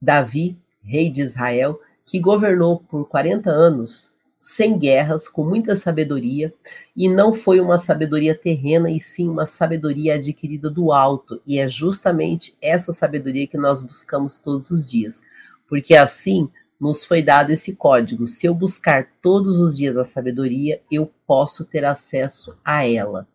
Davi, 0.01 0.57
rei 0.83 1.09
de 1.09 1.21
Israel, 1.21 1.79
que 2.05 2.19
governou 2.19 2.79
por 2.79 3.07
40 3.07 3.49
anos 3.49 4.15
sem 4.39 4.79
guerras, 4.79 5.27
com 5.27 5.43
muita 5.43 5.75
sabedoria, 5.75 6.53
e 6.96 7.10
não 7.10 7.34
foi 7.34 7.60
uma 7.60 7.77
sabedoria 7.77 8.34
terrena, 8.34 8.89
e 8.89 9.00
sim 9.00 9.27
uma 9.27 9.46
sabedoria 9.46 10.15
adquirida 10.15 10.69
do 10.69 10.93
alto, 10.93 11.41
e 11.46 11.60
é 11.60 11.67
justamente 11.67 12.55
essa 12.62 12.93
sabedoria 12.93 13.46
que 13.46 13.58
nós 13.58 13.84
buscamos 13.84 14.39
todos 14.39 14.72
os 14.72 14.89
dias, 14.89 15.24
porque 15.67 15.93
assim 15.93 16.50
nos 16.79 17.03
foi 17.03 17.22
dado 17.22 17.51
esse 17.51 17.75
código: 17.75 18.25
se 18.25 18.48
eu 18.48 18.55
buscar 18.55 19.10
todos 19.22 19.60
os 19.60 19.77
dias 19.77 19.98
a 19.98 20.05
sabedoria, 20.05 20.81
eu 20.89 21.12
posso 21.27 21.65
ter 21.65 21.84
acesso 21.84 22.58
a 22.63 22.88
ela. 22.88 23.27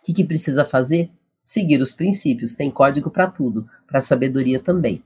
O 0.00 0.04
que, 0.04 0.12
que 0.12 0.24
precisa 0.24 0.64
fazer? 0.64 1.10
Seguir 1.44 1.80
os 1.80 1.94
princípios, 1.94 2.54
tem 2.54 2.70
código 2.70 3.10
para 3.10 3.28
tudo, 3.28 3.68
para 3.86 4.00
sabedoria 4.00 4.58
também. 4.58 5.02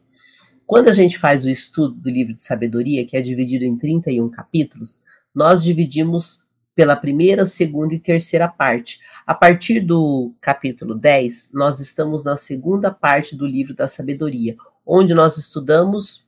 Quando 0.67 0.89
a 0.89 0.93
gente 0.93 1.19
faz 1.19 1.45
o 1.45 1.51
estudo 1.51 1.95
do 1.95 2.09
livro 2.09 2.33
de 2.33 2.41
sabedoria, 2.41 3.07
que 3.07 3.17
é 3.17 3.21
dividido 3.21 3.65
em 3.65 3.77
31 3.77 4.31
capítulos, 4.31 5.03
nós 5.35 5.63
dividimos 5.63 6.45
pela 6.75 6.97
primeira, 6.97 7.45
segunda 7.47 7.95
e 7.95 7.99
terceira 7.99 8.49
parte. 8.49 9.01
A 9.27 9.35
partir 9.35 9.81
do 9.81 10.33
capítulo 10.41 10.95
10, 10.95 11.53
nós 11.53 11.81
estamos 11.81 12.25
na 12.25 12.37
segunda 12.37 12.91
parte 12.91 13.37
do 13.37 13.47
livro 13.47 13.75
da 13.75 13.87
sabedoria, 13.87 14.57
onde 14.87 15.15
nós 15.15 15.37
estudamos 15.37 16.27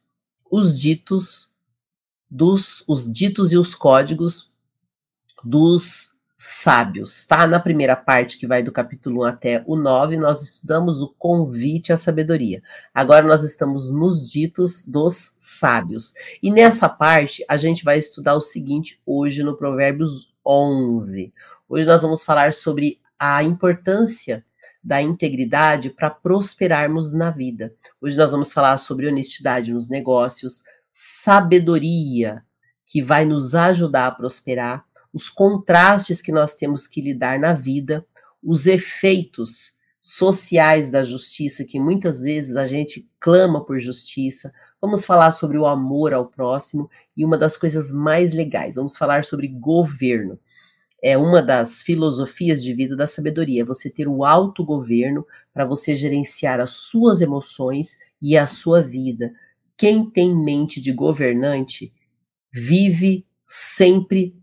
os 0.50 0.78
ditos 0.78 1.52
dos 2.30 2.84
os 2.88 3.10
ditos 3.10 3.52
e 3.52 3.56
os 3.56 3.74
códigos 3.74 4.50
dos 5.44 6.13
sábios, 6.36 7.26
tá? 7.26 7.46
Na 7.46 7.60
primeira 7.60 7.94
parte, 7.94 8.38
que 8.38 8.46
vai 8.46 8.62
do 8.62 8.72
capítulo 8.72 9.22
1 9.22 9.24
até 9.24 9.64
o 9.66 9.76
9, 9.76 10.16
nós 10.16 10.42
estudamos 10.42 11.00
o 11.00 11.14
convite 11.18 11.92
à 11.92 11.96
sabedoria. 11.96 12.62
Agora 12.92 13.26
nós 13.26 13.42
estamos 13.42 13.92
nos 13.92 14.30
ditos 14.30 14.86
dos 14.86 15.34
sábios. 15.38 16.14
E 16.42 16.50
nessa 16.50 16.88
parte, 16.88 17.44
a 17.48 17.56
gente 17.56 17.84
vai 17.84 17.98
estudar 17.98 18.34
o 18.34 18.40
seguinte 18.40 19.00
hoje 19.06 19.42
no 19.42 19.56
Provérbios 19.56 20.34
11. 20.44 21.32
Hoje 21.68 21.86
nós 21.86 22.02
vamos 22.02 22.24
falar 22.24 22.52
sobre 22.52 23.00
a 23.18 23.42
importância 23.42 24.44
da 24.82 25.00
integridade 25.00 25.88
para 25.88 26.10
prosperarmos 26.10 27.14
na 27.14 27.30
vida. 27.30 27.72
Hoje 28.00 28.18
nós 28.18 28.32
vamos 28.32 28.52
falar 28.52 28.76
sobre 28.76 29.08
honestidade 29.08 29.72
nos 29.72 29.88
negócios, 29.88 30.62
sabedoria 30.90 32.44
que 32.84 33.00
vai 33.00 33.24
nos 33.24 33.54
ajudar 33.54 34.08
a 34.08 34.10
prosperar 34.10 34.84
os 35.14 35.28
contrastes 35.28 36.20
que 36.20 36.32
nós 36.32 36.56
temos 36.56 36.88
que 36.88 37.00
lidar 37.00 37.38
na 37.38 37.52
vida, 37.52 38.04
os 38.42 38.66
efeitos 38.66 39.74
sociais 40.00 40.90
da 40.90 41.04
justiça, 41.04 41.64
que 41.64 41.78
muitas 41.78 42.22
vezes 42.22 42.56
a 42.56 42.66
gente 42.66 43.08
clama 43.20 43.64
por 43.64 43.78
justiça. 43.78 44.52
Vamos 44.80 45.06
falar 45.06 45.30
sobre 45.30 45.56
o 45.56 45.64
amor 45.64 46.12
ao 46.12 46.26
próximo 46.26 46.90
e 47.16 47.24
uma 47.24 47.38
das 47.38 47.56
coisas 47.56 47.92
mais 47.92 48.34
legais, 48.34 48.74
vamos 48.74 48.96
falar 48.96 49.24
sobre 49.24 49.46
governo. 49.46 50.38
É 51.00 51.16
uma 51.16 51.40
das 51.40 51.82
filosofias 51.82 52.62
de 52.62 52.74
vida 52.74 52.96
da 52.96 53.06
sabedoria, 53.06 53.64
você 53.64 53.88
ter 53.88 54.08
o 54.08 54.24
autogoverno 54.24 55.24
para 55.52 55.64
você 55.64 55.94
gerenciar 55.94 56.60
as 56.60 56.72
suas 56.72 57.20
emoções 57.20 57.98
e 58.20 58.36
a 58.36 58.46
sua 58.46 58.82
vida. 58.82 59.32
Quem 59.76 60.10
tem 60.10 60.34
mente 60.34 60.80
de 60.80 60.92
governante 60.92 61.92
vive 62.52 63.26
sempre 63.46 64.34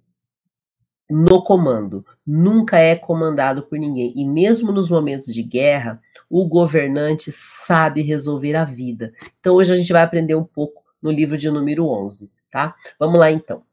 no 1.12 1.44
comando, 1.44 2.06
nunca 2.26 2.78
é 2.80 2.96
comandado 2.96 3.64
por 3.64 3.78
ninguém. 3.78 4.14
E 4.16 4.26
mesmo 4.26 4.72
nos 4.72 4.90
momentos 4.90 5.34
de 5.34 5.44
guerra, 5.44 6.02
o 6.30 6.48
governante 6.48 7.32
sabe 7.32 8.02
resolver 8.02 8.56
a 8.56 8.64
vida. 8.64 9.14
Então 9.40 9.56
hoje 9.56 9.74
a 9.74 9.78
gente 9.78 9.92
vai 9.92 10.02
aprender 10.02 10.36
um 10.36 10.44
pouco 10.44 10.84
no 11.02 11.12
livro 11.12 11.38
de 11.38 11.50
número 11.52 11.88
11, 11.88 12.32
tá? 12.50 12.76
Vamos 12.98 13.20
lá 13.20 13.30
então. 13.30 13.64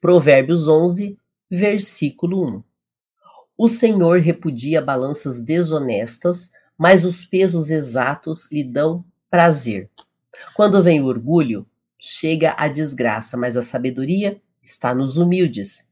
Provérbios 0.00 0.68
11, 0.68 1.18
versículo 1.50 2.44
1. 2.44 2.62
O 3.56 3.68
Senhor 3.68 4.20
repudia 4.20 4.82
balanças 4.82 5.40
desonestas, 5.40 6.52
mas 6.76 7.04
os 7.04 7.24
pesos 7.24 7.70
exatos 7.70 8.52
lhe 8.52 8.62
dão 8.62 9.02
prazer. 9.30 9.88
Quando 10.54 10.82
vem 10.82 11.00
o 11.00 11.06
orgulho, 11.06 11.66
chega 11.98 12.54
a 12.58 12.68
desgraça, 12.68 13.36
mas 13.36 13.56
a 13.56 13.62
sabedoria 13.62 14.40
está 14.62 14.94
nos 14.94 15.16
humildes. 15.16 15.85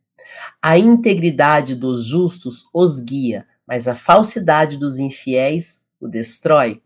A 0.60 0.78
integridade 0.78 1.74
dos 1.74 2.04
justos 2.04 2.64
os 2.72 3.00
guia, 3.00 3.46
mas 3.66 3.88
a 3.88 3.94
falsidade 3.94 4.76
dos 4.76 4.98
infiéis 4.98 5.86
o 6.00 6.08
destrói. 6.08 6.82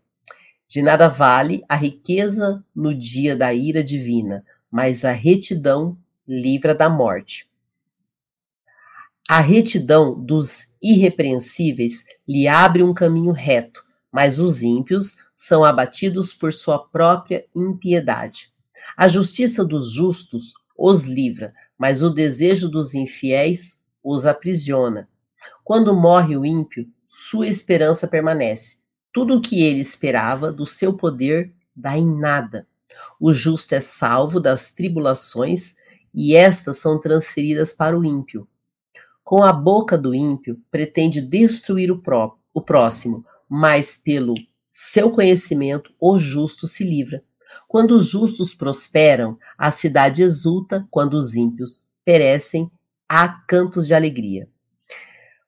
De 0.67 0.81
nada 0.81 1.07
vale 1.07 1.63
a 1.67 1.75
riqueza 1.75 2.63
no 2.75 2.93
dia 2.93 3.35
da 3.35 3.53
ira 3.53 3.83
divina, 3.83 4.45
mas 4.71 5.03
a 5.03 5.11
retidão 5.11 5.97
livra 6.27 6.75
da 6.75 6.89
morte. 6.89 7.49
A 9.27 9.41
retidão 9.41 10.19
dos 10.19 10.73
irrepreensíveis 10.81 12.03
lhe 12.27 12.47
abre 12.47 12.83
um 12.83 12.93
caminho 12.93 13.31
reto, 13.31 13.83
mas 14.11 14.39
os 14.39 14.63
ímpios 14.63 15.17
são 15.35 15.63
abatidos 15.63 16.33
por 16.33 16.51
sua 16.51 16.79
própria 16.79 17.45
impiedade. 17.55 18.51
A 18.97 19.07
justiça 19.07 19.63
dos 19.63 19.91
justos 19.91 20.53
os 20.77 21.05
livra, 21.05 21.53
mas 21.79 22.03
o 22.03 22.09
desejo 22.09 22.69
dos 22.69 22.93
infiéis 22.93 23.81
os 24.03 24.25
aprisiona. 24.25 25.07
Quando 25.63 25.95
morre 25.95 26.35
o 26.35 26.45
ímpio, 26.45 26.85
sua 27.07 27.47
esperança 27.47 28.07
permanece. 28.07 28.79
Tudo 29.13 29.37
o 29.37 29.41
que 29.41 29.63
ele 29.63 29.79
esperava 29.79 30.51
do 30.51 30.65
seu 30.65 30.93
poder 30.93 31.53
dá 31.75 31.97
em 31.97 32.05
nada. 32.05 32.67
O 33.19 33.33
justo 33.33 33.73
é 33.73 33.79
salvo 33.79 34.39
das 34.39 34.73
tribulações 34.73 35.75
e 36.13 36.35
estas 36.35 36.77
são 36.77 36.99
transferidas 36.99 37.73
para 37.73 37.97
o 37.97 38.03
ímpio. 38.03 38.47
Com 39.23 39.43
a 39.43 39.53
boca 39.53 39.97
do 39.97 40.13
ímpio, 40.13 40.59
pretende 40.69 41.21
destruir 41.21 41.91
o, 41.91 42.01
pró 42.01 42.37
o 42.53 42.61
próximo, 42.61 43.25
mas 43.47 43.95
pelo 43.95 44.33
seu 44.73 45.11
conhecimento, 45.11 45.93
o 45.99 46.17
justo 46.17 46.67
se 46.67 46.83
livra. 46.83 47.23
Quando 47.67 47.91
os 47.91 48.09
justos 48.09 48.53
prosperam, 48.53 49.37
a 49.57 49.71
cidade 49.71 50.23
exulta, 50.23 50.87
quando 50.89 51.15
os 51.15 51.35
ímpios 51.35 51.87
perecem, 52.03 52.71
há 53.07 53.27
cantos 53.27 53.87
de 53.87 53.93
alegria. 53.93 54.47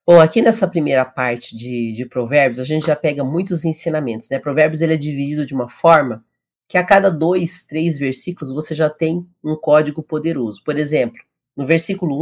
Bom, 0.06 0.20
aqui 0.20 0.41
nessa 0.41 0.68
primeira 0.68 1.06
parte 1.06 1.56
de, 1.56 1.94
de 1.94 2.06
Provérbios, 2.06 2.60
a 2.60 2.63
gente 2.63 2.88
já 2.88 2.96
pega 2.96 3.24
muitos 3.24 3.63
ensinamentos, 3.63 4.30
né? 4.30 4.39
Provérbios 4.39 4.82
ele 4.82 4.96
é 4.96 4.98
dividido 4.98 5.46
de 5.46 5.53
uma 5.53 5.70
forma 5.70 6.25
que 6.68 6.77
a 6.77 6.84
cada 6.84 7.12
dois, 7.12 7.65
três 7.65 8.00
versículos 8.00 8.53
você 8.53 8.74
já 8.74 8.89
tem 8.89 9.27
um 9.44 9.56
código 9.56 10.01
poderoso. 10.01 10.63
Por 10.63 10.77
exemplo, 10.77 11.22
no 11.56 11.65
versículo 11.65 12.18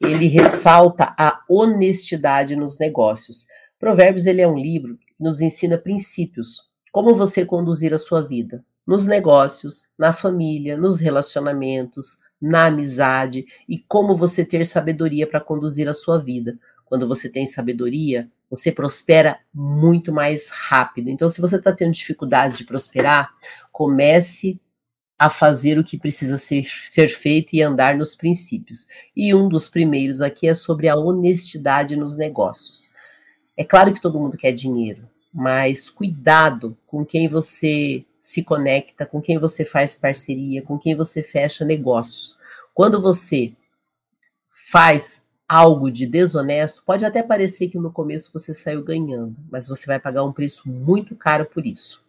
1, 0.00 0.08
ele 0.08 0.26
ressalta 0.26 1.14
a 1.16 1.40
honestidade 1.48 2.56
nos 2.56 2.78
negócios. 2.78 3.46
Provérbios 3.78 4.26
ele 4.26 4.40
é 4.40 4.48
um 4.48 4.58
livro 4.58 4.98
que 4.98 5.06
nos 5.18 5.40
ensina 5.40 5.78
princípios, 5.78 6.70
como 6.90 7.14
você 7.14 7.44
conduzir 7.44 7.94
a 7.94 7.98
sua 7.98 8.20
vida, 8.20 8.64
nos 8.86 9.06
negócios, 9.06 9.88
na 9.98 10.12
família, 10.12 10.76
nos 10.76 10.98
relacionamentos, 10.98 12.20
na 12.40 12.66
amizade 12.66 13.46
e 13.68 13.78
como 13.78 14.16
você 14.16 14.44
ter 14.44 14.66
sabedoria 14.66 15.26
para 15.26 15.40
conduzir 15.40 15.88
a 15.88 15.94
sua 15.94 16.18
vida. 16.18 16.58
Quando 16.84 17.06
você 17.06 17.28
tem 17.28 17.46
sabedoria, 17.46 18.28
você 18.50 18.70
prospera 18.70 19.38
muito 19.54 20.12
mais 20.12 20.48
rápido. 20.48 21.08
Então, 21.08 21.30
se 21.30 21.40
você 21.40 21.56
está 21.56 21.72
tendo 21.72 21.92
dificuldade 21.92 22.58
de 22.58 22.64
prosperar, 22.64 23.30
comece 23.70 24.60
a 25.18 25.30
fazer 25.30 25.78
o 25.78 25.84
que 25.84 25.96
precisa 25.96 26.36
ser, 26.36 26.64
ser 26.64 27.08
feito 27.08 27.54
e 27.54 27.62
andar 27.62 27.96
nos 27.96 28.14
princípios. 28.14 28.88
E 29.14 29.32
um 29.32 29.48
dos 29.48 29.68
primeiros 29.68 30.20
aqui 30.20 30.48
é 30.48 30.54
sobre 30.54 30.88
a 30.88 30.96
honestidade 30.96 31.96
nos 31.96 32.18
negócios. 32.18 32.92
É 33.56 33.64
claro 33.64 33.94
que 33.94 34.02
todo 34.02 34.18
mundo 34.18 34.36
quer 34.36 34.52
dinheiro, 34.52 35.08
mas 35.32 35.88
cuidado 35.88 36.76
com 36.86 37.06
quem 37.06 37.28
você 37.28 38.04
se 38.22 38.44
conecta, 38.44 39.04
com 39.04 39.20
quem 39.20 39.36
você 39.36 39.64
faz 39.64 39.96
parceria, 39.96 40.62
com 40.62 40.78
quem 40.78 40.94
você 40.94 41.24
fecha 41.24 41.64
negócios. 41.64 42.38
Quando 42.72 43.02
você 43.02 43.52
faz 44.70 45.26
algo 45.48 45.90
de 45.90 46.06
desonesto, 46.06 46.84
pode 46.86 47.04
até 47.04 47.20
parecer 47.20 47.68
que 47.68 47.78
no 47.80 47.90
começo 47.90 48.30
você 48.32 48.54
saiu 48.54 48.84
ganhando, 48.84 49.34
mas 49.50 49.66
você 49.66 49.86
vai 49.86 49.98
pagar 49.98 50.22
um 50.22 50.32
preço 50.32 50.70
muito 50.70 51.16
caro 51.16 51.46
por 51.46 51.66
isso. 51.66 52.04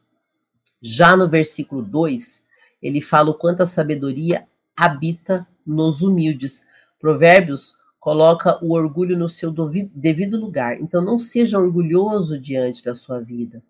Já 0.79 1.17
no 1.17 1.27
versículo 1.27 1.81
2, 1.81 2.45
ele 2.79 3.01
fala 3.01 3.31
o 3.31 3.33
quanto 3.33 3.63
a 3.63 3.65
sabedoria 3.65 4.47
habita 4.77 5.47
nos 5.65 6.03
humildes. 6.03 6.67
Provérbios 6.99 7.75
coloca 7.99 8.63
o 8.63 8.73
orgulho 8.73 9.17
no 9.17 9.27
seu 9.27 9.51
devido 9.95 10.39
lugar. 10.39 10.79
Então 10.79 11.03
não 11.03 11.17
seja 11.17 11.57
orgulhoso 11.57 12.37
diante 12.37 12.85
da 12.85 12.93
sua 12.93 13.19
vida. 13.19 13.63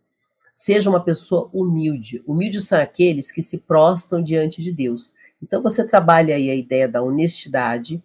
Seja 0.53 0.89
uma 0.89 1.03
pessoa 1.03 1.49
humilde. 1.51 2.23
Humildes 2.27 2.67
são 2.67 2.79
aqueles 2.79 3.31
que 3.31 3.41
se 3.41 3.57
prostam 3.57 4.21
diante 4.21 4.61
de 4.61 4.71
Deus. 4.71 5.15
Então 5.41 5.61
você 5.61 5.85
trabalha 5.85 6.35
aí 6.35 6.49
a 6.49 6.55
ideia 6.55 6.87
da 6.87 7.01
honestidade, 7.01 8.01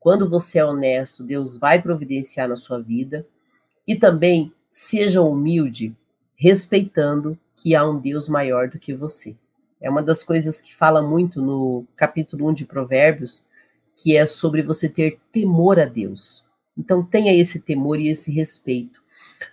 quando 0.00 0.28
você 0.28 0.58
é 0.58 0.64
honesto, 0.64 1.22
Deus 1.22 1.56
vai 1.56 1.80
providenciar 1.80 2.48
na 2.48 2.56
sua 2.56 2.80
vida. 2.82 3.24
E 3.86 3.94
também 3.94 4.52
seja 4.68 5.22
humilde, 5.22 5.96
respeitando 6.34 7.38
que 7.54 7.76
há 7.76 7.88
um 7.88 8.00
Deus 8.00 8.28
maior 8.28 8.68
do 8.68 8.80
que 8.80 8.92
você. 8.92 9.36
É 9.80 9.88
uma 9.88 10.02
das 10.02 10.24
coisas 10.24 10.60
que 10.60 10.74
fala 10.74 11.00
muito 11.00 11.40
no 11.40 11.84
capítulo 11.94 12.48
1 12.48 12.54
de 12.54 12.64
Provérbios, 12.64 13.46
que 13.94 14.16
é 14.16 14.26
sobre 14.26 14.60
você 14.62 14.88
ter 14.88 15.20
temor 15.30 15.78
a 15.78 15.84
Deus. 15.84 16.44
Então 16.76 17.04
tenha 17.04 17.34
esse 17.34 17.60
temor 17.60 18.00
e 18.00 18.08
esse 18.08 18.32
respeito. 18.32 19.00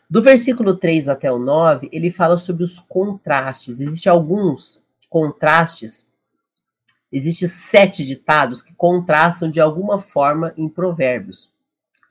Do 0.10 0.22
versículo 0.22 0.76
3 0.76 1.10
até 1.10 1.32
o 1.32 1.40
9, 1.40 1.90
ele 1.92 2.12
fala 2.12 2.38
sobre 2.38 2.64
os 2.64 2.80
contrastes. 2.80 3.80
Existem 3.80 4.12
alguns 4.12 4.84
contrastes 5.10 6.10
Existem 7.12 7.48
sete 7.48 8.06
ditados 8.06 8.62
que 8.62 8.74
contrastam 8.74 9.50
de 9.50 9.60
alguma 9.60 10.00
forma 10.00 10.54
em 10.56 10.70
Provérbios. 10.70 11.52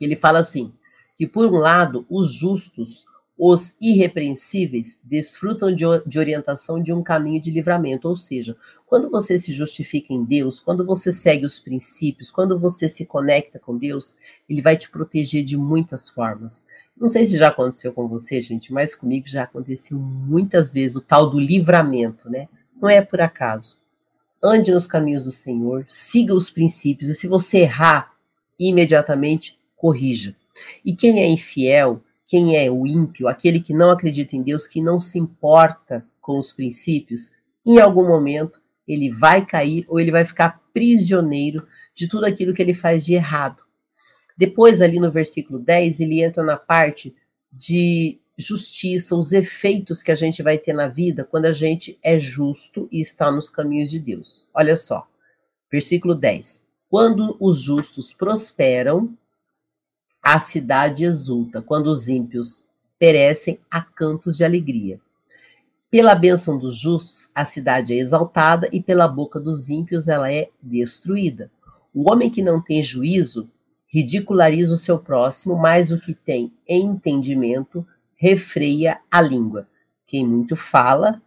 Ele 0.01 0.17
fala 0.17 0.41
assim: 0.41 0.73
que 1.17 1.27
por 1.27 1.53
um 1.53 1.57
lado, 1.57 2.05
os 2.11 2.33
justos, 2.33 3.07
os 3.39 3.77
irrepreensíveis, 3.81 5.01
desfrutam 5.05 5.73
de, 5.73 5.85
de 6.05 6.19
orientação 6.19 6.83
de 6.83 6.93
um 6.93 7.03
caminho 7.03 7.41
de 7.41 7.51
livramento. 7.51 8.09
Ou 8.09 8.17
seja, 8.17 8.57
quando 8.85 9.09
você 9.09 9.39
se 9.39 9.53
justifica 9.53 10.13
em 10.13 10.25
Deus, 10.25 10.59
quando 10.59 10.85
você 10.85 11.13
segue 11.13 11.47
os 11.47 11.59
princípios, 11.59 12.31
quando 12.31 12.59
você 12.59 12.89
se 12.89 13.07
conecta 13.07 13.59
com 13.59 13.79
Deus, 13.79 14.19
Ele 14.49 14.61
vai 14.61 14.77
te 14.77 14.91
proteger 14.91 15.45
de 15.45 15.57
muitas 15.57 16.09
formas. 16.09 16.67
Não 16.97 17.09
sei 17.09 17.25
se 17.25 17.39
já 17.39 17.49
aconteceu 17.49 17.93
com 17.93 18.09
você, 18.09 18.41
gente, 18.43 18.73
mas 18.73 18.95
comigo 18.95 19.29
já 19.29 19.45
aconteceu 19.45 19.99
muitas 19.99 20.75
vezes 20.75 20.97
o 20.97 21.01
tal 21.01 21.31
do 21.31 21.39
livramento, 21.39 22.29
né? 22.29 22.49
Não 22.81 22.91
é 22.91 23.01
por 23.01 23.21
acaso 23.21 23.79
ande 24.43 24.71
nos 24.73 24.87
caminhos 24.87 25.25
do 25.25 25.33
Senhor, 25.33 25.85
siga 25.87 26.35
os 26.35 26.51
princípios, 26.51 27.11
e 27.11 27.15
se 27.15 27.27
você 27.27 27.59
errar, 27.59 28.13
imediatamente 28.59 29.59
corrija. 29.77 30.35
E 30.85 30.95
quem 30.95 31.21
é 31.21 31.29
infiel, 31.29 32.03
quem 32.29 32.57
é 32.57 32.71
o 32.71 32.87
ímpio, 32.87 33.27
aquele 33.27 33.59
que 33.59 33.73
não 33.73 33.91
acredita 33.91 34.37
em 34.37 34.43
Deus, 34.43 34.67
que 34.67 34.83
não 34.83 35.01
se 35.01 35.19
importa 35.19 36.07
com 36.21 36.39
os 36.39 36.53
princípios, 36.53 37.33
em 37.65 37.81
algum 37.81 38.07
momento 38.07 38.61
ele 38.87 39.11
vai 39.11 39.45
cair 39.45 39.85
ou 39.89 39.99
ele 39.99 40.11
vai 40.11 40.27
ficar 40.27 40.63
prisioneiro 40.73 41.67
de 41.95 42.07
tudo 42.07 42.27
aquilo 42.27 42.53
que 42.53 42.61
ele 42.61 42.75
faz 42.75 43.05
de 43.07 43.15
errado. 43.15 43.63
Depois, 44.37 44.83
ali 44.83 45.01
no 45.01 45.11
versículo 45.11 45.59
10, 45.59 46.01
ele 46.01 46.23
entra 46.23 46.43
na 46.43 46.57
parte 46.57 47.17
de 47.51 48.21
justiça, 48.37 49.17
os 49.17 49.33
efeitos 49.33 50.03
que 50.03 50.13
a 50.13 50.15
gente 50.15 50.43
vai 50.43 50.59
ter 50.59 50.73
na 50.73 50.87
vida 50.87 51.25
quando 51.25 51.47
a 51.47 51.53
gente 51.53 51.99
é 52.03 52.19
justo 52.19 52.89
e 52.93 53.01
está 53.01 53.33
nos 53.33 53.51
caminhos 53.51 53.91
de 53.91 53.99
Deus. 53.99 54.49
Olha 54.55 54.77
só, 54.77 55.09
versículo 55.73 56.15
10. 56.15 56.63
Quando 56.89 57.37
os 57.41 57.63
justos 57.63 58.13
prosperam, 58.13 59.17
a 60.23 60.39
cidade 60.39 61.05
exulta. 61.05 61.63
Quando 61.63 61.89
os 61.89 62.09
ímpios 62.09 62.67
perecem, 62.99 63.59
há 63.71 63.81
cantos 63.81 64.37
de 64.37 64.45
alegria. 64.45 65.01
Pela 65.91 66.15
bênção 66.15 66.59
dos 66.59 66.77
justos, 66.77 67.31
a 67.35 67.45
cidade 67.45 67.95
é 67.95 67.97
exaltada, 67.97 68.69
e 68.73 68.83
pela 68.83 69.09
boca 69.09 69.41
dos 69.41 69.71
ímpios 69.71 70.07
ela 70.07 70.31
é 70.31 70.51
destruída. 70.63 71.51
O 71.95 72.11
homem 72.11 72.29
que 72.29 72.43
não 72.43 72.61
tem 72.61 72.83
juízo 72.83 73.51
ridiculariza 73.87 74.75
o 74.75 74.77
seu 74.77 74.99
próximo, 74.99 75.57
mas 75.57 75.91
o 75.91 75.99
que 75.99 76.13
tem 76.13 76.53
entendimento 76.69 77.87
refreia 78.15 79.01
a 79.11 79.23
língua. 79.23 79.67
Quem 80.07 80.27
muito 80.27 80.57
fala 80.57 81.23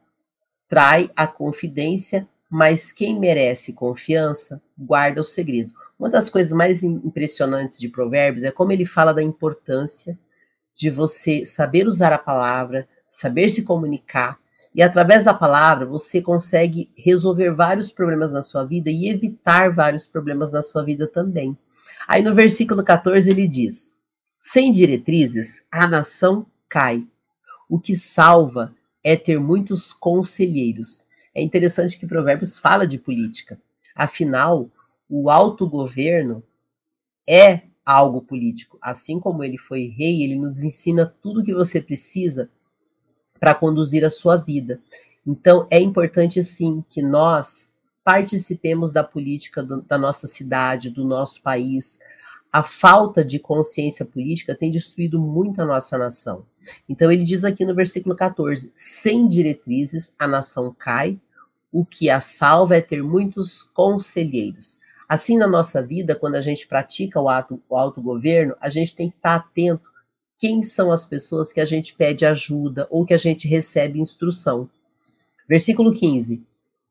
trai 0.70 1.10
a 1.16 1.26
confidência, 1.26 2.28
mas 2.50 2.92
quem 2.92 3.20
merece 3.20 3.74
confiança 3.74 4.62
guarda 4.78 5.22
o 5.22 5.26
segredo. 5.26 5.74
Uma 6.02 6.10
das 6.10 6.32
coisas 6.32 6.52
mais 6.52 6.82
impressionantes 6.82 7.78
de 7.78 7.88
Provérbios 7.88 8.44
é 8.44 8.50
como 8.50 8.72
ele 8.72 8.88
fala 8.88 9.14
da 9.14 9.22
importância 9.22 10.18
de 10.74 10.90
você 10.90 11.46
saber 11.46 11.86
usar 11.86 12.12
a 12.12 12.18
palavra, 12.18 12.90
saber 13.08 13.50
se 13.50 13.62
comunicar, 13.62 14.40
e 14.74 14.82
através 14.82 15.26
da 15.26 15.34
palavra 15.36 15.86
você 15.86 16.20
consegue 16.20 16.92
resolver 16.98 17.52
vários 17.52 17.92
problemas 17.92 18.34
na 18.34 18.42
sua 18.42 18.64
vida 18.64 18.90
e 18.90 19.10
evitar 19.10 19.72
vários 19.72 20.08
problemas 20.08 20.52
na 20.52 20.64
sua 20.64 20.84
vida 20.84 21.06
também. 21.06 21.56
Aí 22.08 22.24
no 22.24 22.34
versículo 22.34 22.84
14 22.84 23.30
ele 23.30 23.48
diz: 23.48 23.96
Sem 24.40 24.74
diretrizes, 24.74 25.62
a 25.70 25.86
nação 25.88 26.48
cai. 26.68 27.06
O 27.70 27.80
que 27.80 27.96
salva 27.96 28.74
é 29.04 29.16
ter 29.16 29.40
muitos 29.40 29.94
conselheiros. 29.94 31.06
É 31.36 31.44
interessante 31.44 32.00
que 32.00 32.08
Provérbios 32.08 32.58
fala 32.58 32.88
de 32.88 32.98
política. 32.98 33.62
Afinal, 33.96 34.68
o 35.14 35.30
autogoverno 35.30 36.42
é 37.28 37.64
algo 37.86 38.22
político. 38.22 38.78
Assim 38.82 39.20
como 39.20 39.44
ele 39.44 39.58
foi 39.58 39.88
rei, 39.88 40.24
ele 40.24 40.38
nos 40.38 40.64
ensina 40.64 41.06
tudo 41.06 41.42
o 41.42 41.44
que 41.44 41.54
você 41.54 41.82
precisa 41.82 42.50
para 43.38 43.54
conduzir 43.54 44.06
a 44.06 44.10
sua 44.10 44.38
vida. 44.38 44.80
Então, 45.28 45.68
é 45.70 45.82
importante 45.82 46.42
sim 46.46 46.82
que 46.90 47.02
nós 47.02 47.74
participemos 48.06 48.94
da 48.94 49.04
política 49.04 49.62
do, 49.62 49.82
da 49.82 49.98
nossa 49.98 50.28
cidade, 50.28 50.90
do 50.90 51.04
nosso 51.04 51.42
país, 51.42 52.00
a 52.52 52.64
falta 52.64 53.24
de 53.24 53.38
consciência 53.38 54.06
política 54.06 54.56
tem 54.56 54.72
destruído 54.72 55.20
muito 55.20 55.62
a 55.62 55.66
nossa 55.66 55.98
nação. 55.98 56.46
Então 56.88 57.12
ele 57.12 57.24
diz 57.24 57.44
aqui 57.44 57.66
no 57.66 57.76
versículo 57.76 58.16
14: 58.16 58.72
sem 58.74 59.28
diretrizes 59.28 60.14
a 60.18 60.28
nação 60.28 60.74
cai, 60.78 61.20
o 61.72 61.86
que 61.86 62.10
a 62.10 62.20
salva 62.20 62.76
é 62.76 62.82
ter 62.82 63.04
muitos 63.04 63.64
conselheiros. 63.74 64.80
Assim, 65.12 65.38
na 65.38 65.46
nossa 65.46 65.82
vida, 65.86 66.16
quando 66.16 66.36
a 66.36 66.42
gente 66.42 66.66
pratica 66.66 67.20
o, 67.20 67.28
ato, 67.28 67.62
o 67.68 67.76
autogoverno, 67.76 68.56
a 68.62 68.70
gente 68.70 68.96
tem 68.96 69.10
que 69.10 69.18
estar 69.18 69.36
atento 69.36 69.92
quem 70.38 70.64
são 70.64 70.90
as 70.90 71.06
pessoas 71.06 71.52
que 71.52 71.60
a 71.60 71.66
gente 71.66 71.94
pede 71.96 72.26
ajuda 72.26 72.88
ou 72.90 73.06
que 73.06 73.14
a 73.14 73.18
gente 73.18 73.46
recebe 73.46 74.00
instrução. 74.00 74.70
Versículo 75.50 75.94
15: 75.94 76.42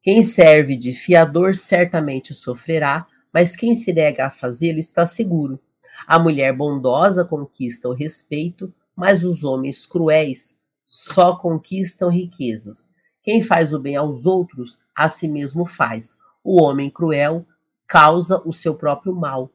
Quem 0.03 0.23
serve 0.23 0.77
de 0.77 0.93
fiador 0.93 1.57
certamente 1.57 2.35
sofrerá, 2.35 3.07
mas 3.33 3.57
quem 3.57 3.75
se 3.75 3.91
nega 3.91 4.27
a 4.27 4.31
fazê-lo 4.31 4.79
está 4.79 5.07
seguro. 5.07 5.59
A 6.07 6.19
mulher 6.19 6.53
bondosa 6.53 7.25
conquista 7.25 7.89
o 7.89 7.95
respeito, 7.95 8.71
mas 8.95 9.25
os 9.25 9.45
homens 9.45 9.87
cruéis 9.87 10.61
só 10.85 11.37
conquistam 11.37 12.11
riquezas. 12.11 12.93
Quem 13.23 13.43
faz 13.43 13.73
o 13.73 13.79
bem 13.79 13.97
aos 13.97 14.27
outros, 14.27 14.83
a 14.95 15.09
si 15.09 15.27
mesmo 15.27 15.65
faz. 15.65 16.19
O 16.45 16.61
homem 16.61 16.91
cruel 16.91 17.47
causa 17.91 18.41
o 18.47 18.53
seu 18.53 18.73
próprio 18.73 19.13
mal. 19.13 19.51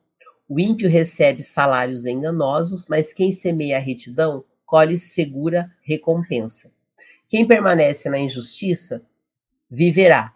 O 0.46 0.60
ímpio 0.60 0.90
recebe 0.90 1.42
salários 1.42 2.04
enganosos, 2.04 2.86
mas 2.90 3.14
quem 3.14 3.32
semeia 3.32 3.78
a 3.78 3.80
retidão 3.80 4.44
colhe 4.66 4.98
segura 4.98 5.72
recompensa. 5.82 6.70
Quem 7.30 7.48
permanece 7.48 8.10
na 8.10 8.20
injustiça 8.20 9.02
viverá. 9.72 10.34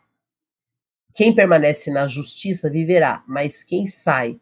Quem 1.13 1.35
permanece 1.35 1.91
na 1.91 2.07
justiça 2.07 2.69
viverá, 2.69 3.21
mas 3.27 3.65
quem 3.65 3.85
sai 3.85 4.39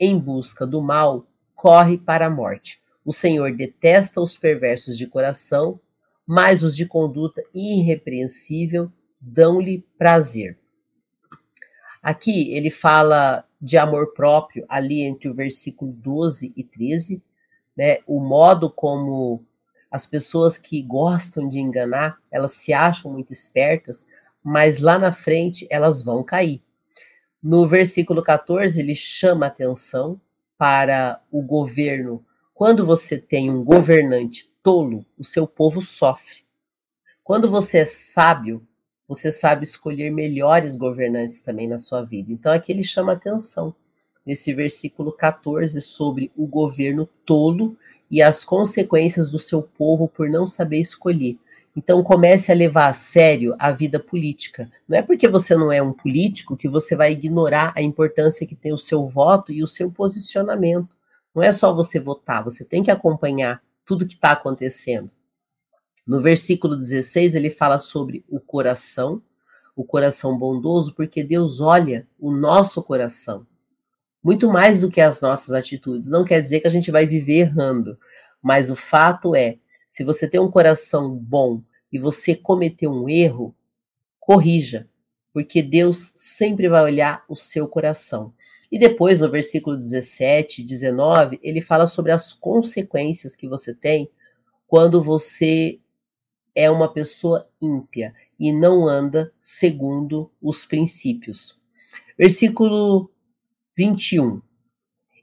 em 0.00 0.18
busca 0.18 0.66
do 0.66 0.80
mal 0.80 1.26
corre 1.54 1.98
para 1.98 2.26
a 2.26 2.30
morte. 2.30 2.80
O 3.04 3.12
Senhor 3.12 3.54
detesta 3.54 4.22
os 4.22 4.38
perversos 4.38 4.96
de 4.96 5.06
coração, 5.06 5.78
mas 6.26 6.62
os 6.62 6.74
de 6.74 6.86
conduta 6.86 7.44
irrepreensível 7.52 8.90
dão-lhe 9.20 9.86
prazer. 9.98 10.58
Aqui 12.06 12.54
ele 12.54 12.70
fala 12.70 13.44
de 13.60 13.76
amor 13.76 14.12
próprio, 14.12 14.64
ali 14.68 15.02
entre 15.02 15.28
o 15.28 15.34
versículo 15.34 15.90
12 15.90 16.52
e 16.56 16.62
13, 16.62 17.20
né? 17.76 17.98
O 18.06 18.20
modo 18.20 18.70
como 18.70 19.44
as 19.90 20.06
pessoas 20.06 20.56
que 20.56 20.80
gostam 20.82 21.48
de 21.48 21.58
enganar, 21.58 22.16
elas 22.30 22.52
se 22.52 22.72
acham 22.72 23.10
muito 23.10 23.32
espertas, 23.32 24.06
mas 24.40 24.78
lá 24.78 25.00
na 25.00 25.12
frente 25.12 25.66
elas 25.68 26.00
vão 26.00 26.22
cair. 26.22 26.62
No 27.42 27.66
versículo 27.66 28.22
14, 28.22 28.78
ele 28.78 28.94
chama 28.94 29.46
atenção 29.46 30.20
para 30.56 31.20
o 31.28 31.42
governo. 31.42 32.24
Quando 32.54 32.86
você 32.86 33.18
tem 33.18 33.50
um 33.50 33.64
governante 33.64 34.48
tolo, 34.62 35.04
o 35.18 35.24
seu 35.24 35.44
povo 35.44 35.80
sofre. 35.80 36.44
Quando 37.24 37.50
você 37.50 37.78
é 37.78 37.84
sábio, 37.84 38.64
você 39.08 39.30
sabe 39.30 39.64
escolher 39.64 40.10
melhores 40.10 40.76
governantes 40.76 41.40
também 41.42 41.68
na 41.68 41.78
sua 41.78 42.02
vida. 42.02 42.32
Então 42.32 42.52
aqui 42.52 42.72
ele 42.72 42.84
chama 42.84 43.12
atenção 43.12 43.74
nesse 44.24 44.52
versículo 44.52 45.12
14 45.12 45.80
sobre 45.80 46.32
o 46.36 46.46
governo 46.46 47.08
tolo 47.24 47.76
e 48.10 48.20
as 48.20 48.44
consequências 48.44 49.30
do 49.30 49.38
seu 49.38 49.62
povo 49.62 50.08
por 50.08 50.28
não 50.28 50.46
saber 50.46 50.80
escolher. 50.80 51.38
Então 51.76 52.02
comece 52.02 52.50
a 52.50 52.54
levar 52.54 52.88
a 52.88 52.92
sério 52.94 53.54
a 53.58 53.70
vida 53.70 54.00
política. 54.00 54.70
Não 54.88 54.96
é 54.96 55.02
porque 55.02 55.28
você 55.28 55.54
não 55.54 55.70
é 55.70 55.82
um 55.82 55.92
político 55.92 56.56
que 56.56 56.68
você 56.68 56.96
vai 56.96 57.12
ignorar 57.12 57.72
a 57.76 57.82
importância 57.82 58.46
que 58.46 58.56
tem 58.56 58.72
o 58.72 58.78
seu 58.78 59.06
voto 59.06 59.52
e 59.52 59.62
o 59.62 59.68
seu 59.68 59.90
posicionamento. 59.90 60.96
Não 61.34 61.42
é 61.42 61.52
só 61.52 61.74
você 61.74 62.00
votar, 62.00 62.42
você 62.42 62.64
tem 62.64 62.82
que 62.82 62.90
acompanhar 62.90 63.62
tudo 63.84 64.06
que 64.06 64.14
está 64.14 64.32
acontecendo. 64.32 65.10
No 66.06 66.20
versículo 66.20 66.76
16, 66.76 67.34
ele 67.34 67.50
fala 67.50 67.78
sobre 67.78 68.24
o 68.28 68.38
coração, 68.38 69.20
o 69.74 69.84
coração 69.84 70.38
bondoso, 70.38 70.94
porque 70.94 71.24
Deus 71.24 71.60
olha 71.60 72.06
o 72.18 72.30
nosso 72.30 72.82
coração. 72.82 73.46
Muito 74.22 74.48
mais 74.50 74.80
do 74.80 74.90
que 74.90 75.00
as 75.00 75.20
nossas 75.20 75.52
atitudes. 75.52 76.08
Não 76.08 76.24
quer 76.24 76.40
dizer 76.40 76.60
que 76.60 76.66
a 76.66 76.70
gente 76.70 76.90
vai 76.90 77.06
viver 77.06 77.40
errando, 77.40 77.98
mas 78.40 78.70
o 78.70 78.76
fato 78.76 79.34
é, 79.34 79.58
se 79.88 80.04
você 80.04 80.28
tem 80.28 80.40
um 80.40 80.50
coração 80.50 81.14
bom 81.14 81.62
e 81.92 81.98
você 81.98 82.34
cometeu 82.34 82.90
um 82.90 83.08
erro, 83.08 83.54
corrija, 84.20 84.88
porque 85.32 85.62
Deus 85.62 86.12
sempre 86.16 86.68
vai 86.68 86.82
olhar 86.82 87.24
o 87.28 87.36
seu 87.36 87.68
coração. 87.68 88.32
E 88.70 88.78
depois, 88.78 89.20
no 89.20 89.30
versículo 89.30 89.76
17 89.76 90.62
e 90.62 90.64
19, 90.64 91.38
ele 91.42 91.60
fala 91.60 91.86
sobre 91.86 92.12
as 92.12 92.32
consequências 92.32 93.36
que 93.36 93.48
você 93.48 93.74
tem 93.74 94.10
quando 94.66 95.02
você 95.02 95.78
é 96.56 96.70
uma 96.70 96.90
pessoa 96.90 97.46
ímpia 97.60 98.14
e 98.40 98.50
não 98.50 98.88
anda 98.88 99.30
segundo 99.42 100.32
os 100.40 100.64
princípios. 100.64 101.60
Versículo 102.18 103.10
21. 103.76 104.40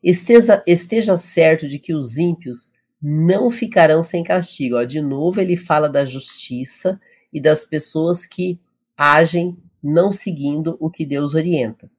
Esteja, 0.03 0.63
esteja 0.67 1.17
certo 1.17 1.67
de 1.67 1.79
que 1.79 1.93
os 1.93 2.17
ímpios 2.17 2.73
não 3.01 3.49
ficarão 3.49 4.03
sem 4.03 4.23
castigo. 4.23 4.77
Ó, 4.77 4.83
de 4.83 5.01
novo, 5.01 5.41
ele 5.41 5.57
fala 5.57 5.89
da 5.89 6.05
justiça 6.05 7.01
e 7.31 7.41
das 7.41 7.65
pessoas 7.65 8.25
que 8.25 8.59
agem 8.95 9.57
não 9.81 10.11
seguindo 10.11 10.77
o 10.79 10.89
que 10.89 11.05
Deus 11.05 11.33
orienta. 11.33 11.89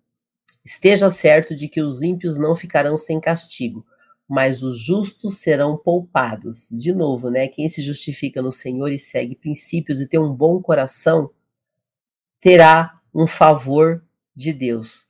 Esteja 0.65 1.11
certo 1.11 1.55
de 1.55 1.69
que 1.69 1.83
os 1.83 2.01
ímpios 2.03 2.39
não 2.39 2.57
ficarão 2.57 2.97
sem 2.97 3.21
castigo, 3.21 3.85
mas 4.35 4.65
os 4.65 4.81
justos 4.81 5.39
serão 5.39 5.77
poupados. 5.77 6.69
De 6.73 6.93
novo, 6.93 7.31
né? 7.31 7.47
Quem 7.47 7.69
se 7.69 7.81
justifica 7.81 8.43
no 8.43 8.51
Senhor 8.51 8.91
e 8.91 8.99
segue 8.99 9.37
princípios 9.37 10.01
e 10.01 10.09
tem 10.09 10.19
um 10.19 10.35
bom 10.35 10.61
coração, 10.61 11.31
terá 12.41 13.01
um 13.15 13.29
favor 13.29 14.05
de 14.35 14.53
Deus. 14.53 15.07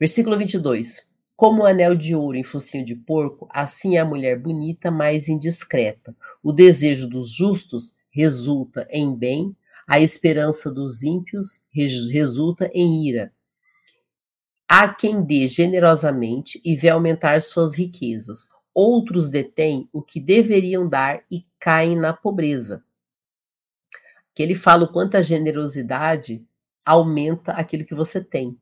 Versículo 0.00 0.38
22. 0.38 1.06
Como 1.36 1.64
o 1.64 1.66
anel 1.66 1.94
de 1.94 2.14
ouro 2.14 2.38
em 2.38 2.42
focinho 2.42 2.82
de 2.82 2.96
porco, 2.96 3.46
assim 3.50 3.98
é 3.98 4.00
a 4.00 4.06
mulher 4.06 4.38
bonita, 4.38 4.90
mas 4.90 5.28
indiscreta. 5.28 6.16
O 6.42 6.50
desejo 6.50 7.10
dos 7.10 7.30
justos 7.30 7.98
resulta 8.10 8.88
em 8.90 9.14
bem, 9.14 9.54
a 9.86 10.00
esperança 10.00 10.72
dos 10.72 11.02
ímpios 11.02 11.62
resulta 12.10 12.70
em 12.72 13.06
ira. 13.06 13.30
Há 14.76 14.92
quem 14.92 15.22
dê 15.22 15.46
generosamente 15.46 16.60
e 16.64 16.74
vê 16.74 16.88
aumentar 16.88 17.40
suas 17.40 17.76
riquezas. 17.76 18.48
Outros 18.74 19.30
detêm 19.30 19.88
o 19.92 20.02
que 20.02 20.18
deveriam 20.18 20.88
dar 20.88 21.22
e 21.30 21.46
caem 21.60 21.94
na 21.94 22.12
pobreza. 22.12 22.82
Que 24.34 24.42
ele 24.42 24.56
fala 24.56 24.82
o 24.82 24.92
quanto 24.92 25.16
a 25.16 25.22
generosidade 25.22 26.44
aumenta 26.84 27.52
aquilo 27.52 27.84
que 27.84 27.94
você 27.94 28.20
tem. 28.20 28.58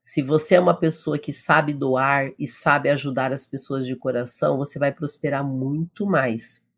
Se 0.00 0.20
você 0.20 0.56
é 0.56 0.60
uma 0.60 0.74
pessoa 0.74 1.16
que 1.16 1.32
sabe 1.32 1.72
doar 1.72 2.32
e 2.36 2.48
sabe 2.48 2.90
ajudar 2.90 3.32
as 3.32 3.46
pessoas 3.46 3.86
de 3.86 3.94
coração, 3.94 4.58
você 4.58 4.80
vai 4.80 4.90
prosperar 4.90 5.44
muito 5.44 6.04
mais. 6.04 6.68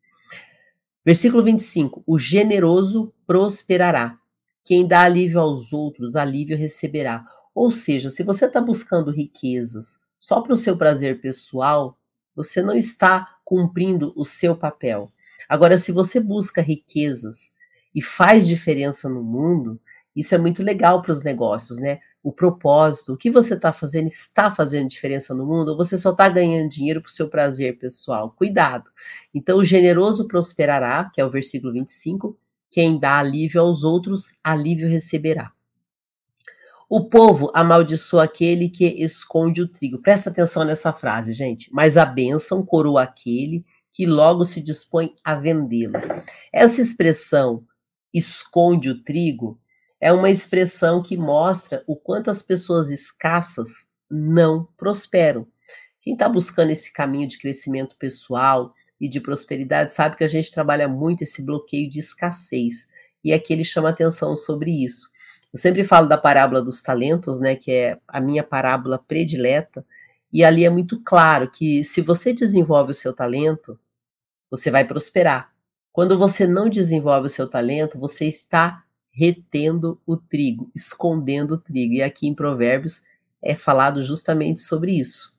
Versículo 1.03 1.43
25: 1.43 2.03
O 2.07 2.19
generoso 2.19 3.15
prosperará. 3.27 4.19
Quem 4.63 4.87
dá 4.87 5.05
alívio 5.05 5.41
aos 5.41 5.73
outros, 5.73 6.17
alívio 6.17 6.55
receberá. 6.55 7.25
Ou 7.55 7.71
seja, 7.71 8.11
se 8.11 8.23
você 8.23 8.47
está 8.47 8.61
buscando 8.61 9.11
riquezas 9.11 10.01
só 10.19 10.41
para 10.41 10.53
o 10.53 10.57
seu 10.57 10.77
prazer 10.77 11.21
pessoal, 11.21 11.99
você 12.35 12.61
não 12.61 12.75
está 12.75 13.37
cumprindo 13.45 14.13
o 14.17 14.25
seu 14.25 14.57
papel. 14.57 15.13
Agora, 15.49 15.79
se 15.79 15.93
você 15.93 16.19
busca 16.19 16.61
riquezas 16.61 17.53
e 17.95 18.03
faz 18.03 18.47
diferença 18.47 19.09
no 19.09 19.23
mundo, 19.23 19.81
isso 20.17 20.35
é 20.35 20.39
muito 20.39 20.63
legal 20.63 21.03
para 21.03 21.13
os 21.13 21.23
negócios, 21.23 21.79
né? 21.79 22.01
O 22.23 22.33
propósito, 22.33 23.13
o 23.13 23.17
que 23.17 23.31
você 23.31 23.55
está 23.55 23.73
fazendo, 23.73 24.07
está 24.07 24.51
fazendo 24.51 24.89
diferença 24.89 25.35
no 25.35 25.45
mundo, 25.45 25.73
ou 25.73 25.77
você 25.77 25.99
só 25.99 26.11
está 26.11 26.29
ganhando 26.29 26.71
dinheiro 26.71 27.03
para 27.03 27.11
o 27.11 27.13
seu 27.13 27.29
prazer 27.29 27.79
pessoal? 27.79 28.31
Cuidado. 28.31 28.91
Então, 29.33 29.59
o 29.59 29.65
generoso 29.65 30.27
prosperará, 30.27 31.11
que 31.13 31.21
é 31.21 31.25
o 31.25 31.31
versículo 31.31 31.73
25, 31.73 32.39
quem 32.71 32.99
dá 32.99 33.19
alívio 33.19 33.61
aos 33.61 33.85
outros, 33.85 34.33
alívio 34.43 34.89
receberá. 34.89 35.54
O 36.97 37.07
povo 37.07 37.51
amaldiçoa 37.53 38.23
aquele 38.23 38.69
que 38.69 38.85
esconde 39.03 39.61
o 39.61 39.67
trigo. 39.67 39.99
Presta 39.99 40.31
atenção 40.31 40.63
nessa 40.63 40.93
frase, 40.93 41.33
gente. 41.33 41.69
Mas 41.75 41.97
a 41.97 42.07
bênção 42.07 42.65
coroa 42.65 43.03
aquele 43.03 43.67
que 43.93 44.07
logo 44.07 44.45
se 44.45 44.63
dispõe 44.63 45.13
a 45.25 45.35
vendê-lo. 45.35 45.95
Essa 46.53 46.81
expressão 46.81 47.65
esconde 48.13 48.91
o 48.91 49.03
trigo 49.03 49.61
é 50.01 50.13
uma 50.13 50.31
expressão 50.31 51.03
que 51.03 51.17
mostra 51.17 51.83
o 51.85 51.97
quanto 51.97 52.31
as 52.31 52.43
pessoas 52.43 52.89
escassas 52.91 53.91
não 54.09 54.69
prosperam. 54.77 55.49
Quem 56.01 56.13
está 56.13 56.29
buscando 56.29 56.71
esse 56.71 56.93
caminho 56.93 57.27
de 57.27 57.41
crescimento 57.41 57.97
pessoal 57.99 58.73
e 59.01 59.09
de 59.09 59.21
prosperidade 59.21 59.93
sabe 59.93 60.15
que 60.15 60.23
a 60.23 60.29
gente 60.29 60.53
trabalha 60.53 60.87
muito 60.87 61.23
esse 61.23 61.43
bloqueio 61.43 61.91
de 61.91 61.99
escassez. 61.99 62.87
E 63.25 63.33
aqui 63.33 63.53
ele 63.53 63.65
chama 63.65 63.89
atenção 63.89 64.37
sobre 64.37 64.71
isso. 64.71 65.13
Eu 65.55 65.59
sempre 65.59 65.85
falo 65.85 66.09
da 66.09 66.19
parábola 66.19 66.61
dos 66.61 66.83
talentos, 66.83 67.39
né, 67.39 67.55
que 67.55 67.71
é 67.71 68.01
a 68.09 68.21
minha 68.21 68.43
parábola 68.43 68.99
predileta, 68.99 69.87
e 70.33 70.43
ali 70.43 70.65
é 70.65 70.69
muito 70.69 71.01
claro 71.05 71.49
que 71.49 71.85
se 71.85 72.01
você 72.01 72.33
desenvolve 72.33 72.91
o 72.91 72.95
seu 72.95 73.13
talento, 73.13 73.79
você 74.51 74.69
vai 74.69 74.85
prosperar. 74.85 75.53
Quando 75.93 76.19
você 76.19 76.45
não 76.45 76.69
desenvolve 76.69 77.29
o 77.29 77.31
seu 77.31 77.49
talento, 77.49 77.97
você 77.97 78.25
está 78.25 78.83
retendo 79.13 80.01
o 80.05 80.17
trigo, 80.17 80.73
escondendo 80.75 81.53
o 81.53 81.59
trigo. 81.59 81.95
E 81.95 82.03
aqui 82.03 82.27
em 82.27 82.35
Provérbios 82.35 83.03
é 83.41 83.55
falado 83.55 84.03
justamente 84.03 84.59
sobre 84.59 84.91
isso. 84.91 85.39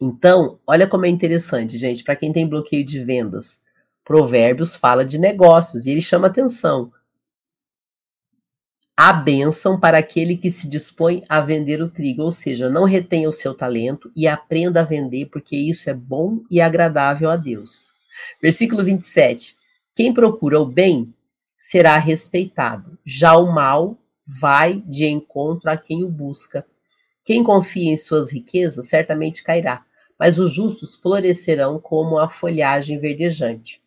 Então, 0.00 0.58
olha 0.66 0.88
como 0.88 1.06
é 1.06 1.08
interessante, 1.08 1.78
gente, 1.78 2.02
para 2.02 2.16
quem 2.16 2.32
tem 2.32 2.48
bloqueio 2.48 2.84
de 2.84 3.04
vendas. 3.04 3.62
Provérbios 4.04 4.74
fala 4.74 5.04
de 5.04 5.18
negócios 5.18 5.86
e 5.86 5.90
ele 5.90 6.02
chama 6.02 6.26
atenção 6.26 6.90
a 9.02 9.14
bênção 9.14 9.80
para 9.80 9.96
aquele 9.96 10.36
que 10.36 10.50
se 10.50 10.68
dispõe 10.68 11.24
a 11.26 11.40
vender 11.40 11.80
o 11.80 11.88
trigo, 11.88 12.22
ou 12.22 12.30
seja, 12.30 12.68
não 12.68 12.84
retenha 12.84 13.30
o 13.30 13.32
seu 13.32 13.54
talento 13.54 14.12
e 14.14 14.28
aprenda 14.28 14.82
a 14.82 14.84
vender, 14.84 15.30
porque 15.30 15.56
isso 15.56 15.88
é 15.88 15.94
bom 15.94 16.42
e 16.50 16.60
agradável 16.60 17.30
a 17.30 17.36
Deus. 17.36 17.92
Versículo 18.42 18.84
27. 18.84 19.56
Quem 19.94 20.12
procura 20.12 20.60
o 20.60 20.66
bem 20.66 21.14
será 21.56 21.96
respeitado. 21.96 22.98
Já 23.02 23.38
o 23.38 23.50
mal 23.50 23.96
vai 24.26 24.82
de 24.86 25.06
encontro 25.06 25.70
a 25.70 25.78
quem 25.78 26.04
o 26.04 26.08
busca. 26.10 26.66
Quem 27.24 27.42
confia 27.42 27.90
em 27.90 27.96
suas 27.96 28.30
riquezas 28.30 28.90
certamente 28.90 29.42
cairá, 29.42 29.82
mas 30.18 30.38
os 30.38 30.52
justos 30.52 30.94
florescerão 30.94 31.80
como 31.80 32.18
a 32.18 32.28
folhagem 32.28 32.98
verdejante. 32.98 33.80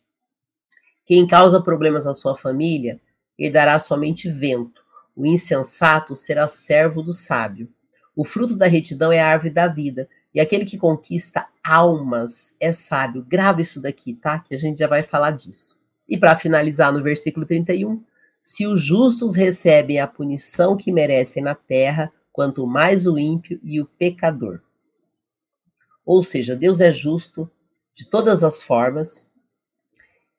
Quem 1.06 1.24
causa 1.24 1.62
problemas 1.62 2.04
à 2.04 2.12
sua 2.12 2.36
família 2.36 3.00
herdará 3.38 3.78
somente 3.78 4.28
vento. 4.28 4.83
O 5.16 5.24
insensato 5.24 6.14
será 6.14 6.48
servo 6.48 7.02
do 7.02 7.12
sábio. 7.12 7.68
O 8.16 8.24
fruto 8.24 8.56
da 8.56 8.66
retidão 8.66 9.12
é 9.12 9.20
a 9.20 9.28
árvore 9.28 9.50
da 9.50 9.68
vida, 9.68 10.08
e 10.34 10.40
aquele 10.40 10.64
que 10.64 10.76
conquista 10.76 11.46
almas 11.62 12.56
é 12.60 12.72
sábio. 12.72 13.24
Grava 13.26 13.60
isso 13.60 13.80
daqui, 13.80 14.14
tá? 14.14 14.40
Que 14.40 14.54
a 14.54 14.58
gente 14.58 14.78
já 14.78 14.88
vai 14.88 15.02
falar 15.02 15.30
disso. 15.30 15.80
E 16.08 16.18
para 16.18 16.36
finalizar 16.36 16.92
no 16.92 17.02
versículo 17.02 17.46
31, 17.46 18.02
se 18.42 18.66
os 18.66 18.82
justos 18.82 19.34
recebem 19.34 20.00
a 20.00 20.06
punição 20.06 20.76
que 20.76 20.92
merecem 20.92 21.42
na 21.42 21.54
terra, 21.54 22.12
quanto 22.32 22.66
mais 22.66 23.06
o 23.06 23.18
ímpio 23.18 23.60
e 23.62 23.80
o 23.80 23.86
pecador. 23.86 24.60
Ou 26.04 26.22
seja, 26.22 26.54
Deus 26.54 26.80
é 26.80 26.92
justo 26.92 27.50
de 27.94 28.04
todas 28.04 28.42
as 28.42 28.62
formas, 28.62 29.32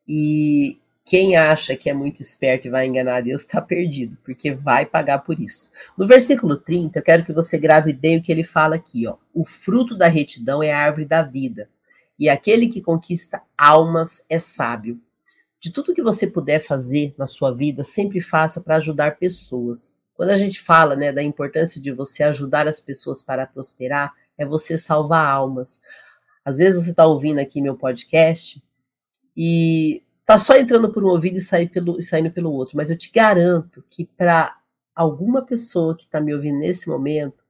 e 0.07 0.77
quem 1.05 1.37
acha 1.37 1.77
que 1.77 1.87
é 1.87 1.93
muito 1.93 2.23
esperto 2.23 2.65
e 2.65 2.71
vai 2.71 2.87
enganar 2.87 3.21
Deus 3.21 3.43
está 3.43 3.61
perdido, 3.61 4.17
porque 4.23 4.51
vai 4.51 4.87
pagar 4.87 5.19
por 5.19 5.39
isso. 5.39 5.69
No 5.95 6.07
versículo 6.07 6.57
30, 6.57 6.97
eu 6.97 7.03
quero 7.03 7.23
que 7.23 7.31
você 7.31 7.59
grave 7.59 7.93
bem 7.93 8.17
o 8.17 8.23
que 8.23 8.31
ele 8.31 8.43
fala 8.43 8.75
aqui, 8.75 9.05
ó. 9.05 9.15
O 9.31 9.45
fruto 9.45 9.95
da 9.95 10.07
retidão 10.07 10.63
é 10.63 10.73
a 10.73 10.79
árvore 10.79 11.05
da 11.05 11.21
vida, 11.21 11.69
e 12.17 12.27
aquele 12.27 12.67
que 12.67 12.81
conquista 12.81 13.43
almas 13.55 14.25
é 14.27 14.39
sábio. 14.39 14.99
De 15.59 15.71
tudo 15.71 15.93
que 15.93 16.01
você 16.01 16.25
puder 16.25 16.59
fazer 16.59 17.13
na 17.17 17.27
sua 17.27 17.53
vida, 17.53 17.83
sempre 17.83 18.19
faça 18.19 18.59
para 18.59 18.77
ajudar 18.77 19.17
pessoas. 19.17 19.93
Quando 20.15 20.31
a 20.31 20.37
gente 20.37 20.59
fala, 20.59 20.95
né, 20.95 21.11
da 21.11 21.21
importância 21.21 21.79
de 21.79 21.91
você 21.91 22.23
ajudar 22.23 22.67
as 22.67 22.79
pessoas 22.79 23.21
para 23.21 23.45
prosperar, 23.45 24.11
é 24.37 24.45
você 24.45 24.75
salvar 24.75 25.27
almas. 25.27 25.81
Às 26.43 26.57
vezes 26.57 26.83
você 26.83 26.91
está 26.91 27.05
ouvindo 27.05 27.39
aqui 27.39 27.61
meu 27.61 27.75
podcast 27.75 28.63
e 29.35 30.04
tá 30.25 30.39
só 30.39 30.57
entrando 30.57 30.91
por 30.91 31.03
um 31.03 31.07
ouvido 31.07 31.37
e, 31.37 31.41
sair 31.41 31.69
pelo, 31.69 31.99
e 31.99 32.03
saindo 32.03 32.31
pelo 32.31 32.51
outro. 32.51 32.75
Mas 32.75 32.89
eu 32.89 32.97
te 32.97 33.11
garanto 33.11 33.83
que 33.89 34.05
para 34.05 34.57
alguma 34.95 35.45
pessoa 35.45 35.95
que 35.95 36.05
está 36.05 36.19
me 36.19 36.33
ouvindo 36.33 36.59
nesse 36.59 36.89
momento, 36.89 37.43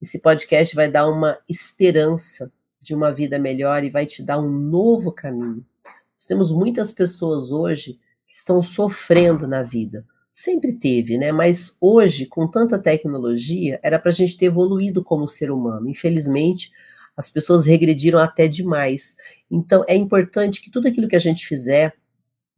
esse 0.00 0.18
podcast 0.18 0.74
vai 0.74 0.90
dar 0.90 1.08
uma 1.08 1.38
esperança 1.48 2.52
de 2.80 2.94
uma 2.94 3.12
vida 3.12 3.38
melhor 3.38 3.84
e 3.84 3.90
vai 3.90 4.04
te 4.04 4.22
dar 4.22 4.38
um 4.38 4.50
novo 4.50 5.12
caminho. 5.12 5.64
Nós 5.84 6.26
temos 6.26 6.50
muitas 6.50 6.92
pessoas 6.92 7.52
hoje 7.52 7.98
que 8.26 8.34
estão 8.34 8.60
sofrendo 8.60 9.46
na 9.46 9.62
vida. 9.62 10.04
Sempre 10.30 10.72
teve, 10.72 11.16
né? 11.18 11.30
Mas 11.30 11.76
hoje, 11.80 12.26
com 12.26 12.48
tanta 12.48 12.78
tecnologia, 12.78 13.78
era 13.82 13.98
para 13.98 14.10
a 14.10 14.14
gente 14.14 14.36
ter 14.36 14.46
evoluído 14.46 15.04
como 15.04 15.26
ser 15.26 15.50
humano. 15.50 15.88
Infelizmente, 15.88 16.72
as 17.16 17.30
pessoas 17.30 17.66
regrediram 17.66 18.18
até 18.18 18.48
demais. 18.48 19.16
Então, 19.50 19.84
é 19.86 19.94
importante 19.94 20.62
que 20.62 20.70
tudo 20.70 20.88
aquilo 20.88 21.06
que 21.06 21.16
a 21.16 21.20
gente 21.20 21.46
fizer, 21.46 21.94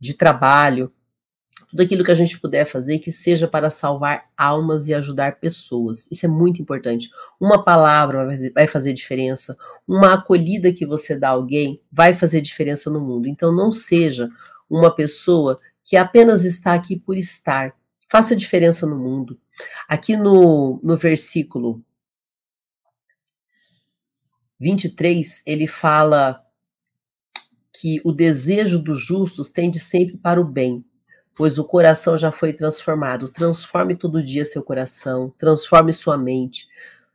de 0.05 0.14
trabalho, 0.14 0.93
tudo 1.71 1.83
aquilo 1.83 2.05
que 2.05 2.11
a 2.11 2.14
gente 2.14 2.38
puder 2.38 2.67
fazer 2.67 2.99
que 2.99 3.11
seja 3.11 3.49
para 3.49 3.71
salvar 3.71 4.27
almas 4.37 4.87
e 4.87 4.93
ajudar 4.93 5.40
pessoas. 5.40 6.11
Isso 6.12 6.27
é 6.27 6.29
muito 6.29 6.61
importante. 6.61 7.09
Uma 7.40 7.64
palavra 7.64 8.29
vai 8.55 8.67
fazer 8.67 8.93
diferença, 8.93 9.57
uma 9.88 10.14
acolhida 10.14 10.73
que 10.73 10.85
você 10.85 11.17
dá 11.17 11.29
a 11.29 11.33
alguém 11.33 11.81
vai 11.90 12.12
fazer 12.12 12.43
diferença 12.43 12.90
no 12.90 13.01
mundo. 13.01 13.27
Então 13.27 13.51
não 13.51 13.73
seja 13.73 14.29
uma 14.69 14.95
pessoa 14.95 15.57
que 15.83 15.97
apenas 15.97 16.45
está 16.45 16.75
aqui 16.75 16.97
por 16.97 17.17
estar. 17.17 17.75
Faça 18.11 18.37
diferença 18.37 18.87
no 18.87 18.99
mundo. 18.99 19.40
Aqui 19.88 20.17
no, 20.17 20.81
no 20.83 20.99
versículo 20.99 21.83
23, 24.61 25.43
ele 25.47 25.67
fala 25.67 26.43
que 27.85 28.01
o 28.03 28.12
desejo 28.12 28.83
dos 28.83 29.05
justos 29.05 29.51
tende 29.51 29.79
sempre 29.79 30.16
para 30.16 30.40
o 30.40 30.44
bem, 30.44 30.83
pois 31.37 31.59
o 31.59 31.64
coração 31.64 32.16
já 32.16 32.33
foi 32.33 32.51
transformado. 32.51 33.29
Transforme 33.29 33.94
todo 33.94 34.23
dia 34.23 34.47
seu 34.47 34.62
coração, 34.62 35.35
transforme 35.38 35.92
sua 35.92 36.16
mente, 36.16 36.66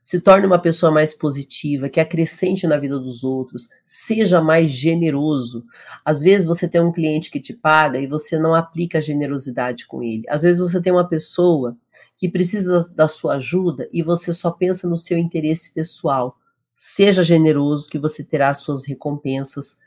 se 0.03 0.21
torne 0.21 0.45
uma 0.45 0.62
pessoa 0.62 0.91
mais 0.91 1.12
positiva, 1.12 1.89
que 1.89 1.99
acrescente 1.99 2.67
na 2.67 2.77
vida 2.77 2.99
dos 2.99 3.23
outros, 3.23 3.67
seja 3.84 4.43
mais 4.43 4.71
generoso. 4.71 5.65
Às 6.05 6.21
vezes 6.21 6.45
você 6.45 6.67
tem 6.67 6.79
um 6.79 6.91
cliente 6.91 7.32
que 7.32 7.39
te 7.39 7.51
paga 7.51 7.99
e 7.99 8.05
você 8.05 8.38
não 8.38 8.53
aplica 8.53 9.01
generosidade 9.01 9.88
com 9.88 10.03
ele. 10.03 10.25
Às 10.29 10.43
vezes 10.43 10.62
você 10.62 10.79
tem 10.79 10.93
uma 10.93 11.10
pessoa 11.10 11.75
que 12.15 12.29
precisa 12.29 12.88
da 12.93 13.08
sua 13.08 13.38
ajuda 13.38 13.89
e 13.91 14.03
você 14.03 14.36
só 14.36 14.51
pensa 14.51 14.88
no 14.88 14.99
seu 14.99 15.17
interesse 15.17 15.73
pessoal. 15.73 16.38
Seja 16.75 17.23
generoso 17.23 17.89
que 17.89 17.97
você 17.97 18.23
terá 18.23 18.53
suas 18.53 18.86
recompensas 18.86 19.79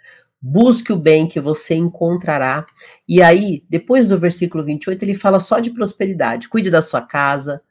busque 0.43 0.93
o 0.93 0.99
bem 0.99 1.29
que 1.29 1.41
você 1.41 1.77
encontrará. 1.77 2.67
E 3.09 3.23
aí, 3.23 3.65
depois 3.71 4.09
do 4.09 4.19
versículo 4.19 4.65
28, 4.65 5.01
ele 5.05 5.15
fala 5.15 5.39
só 5.39 5.61
de 5.61 5.71
prosperidade. 5.71 6.49
Cuide 6.49 6.69
da 6.69 6.83
sua 6.83 7.01
casa, 7.01 7.63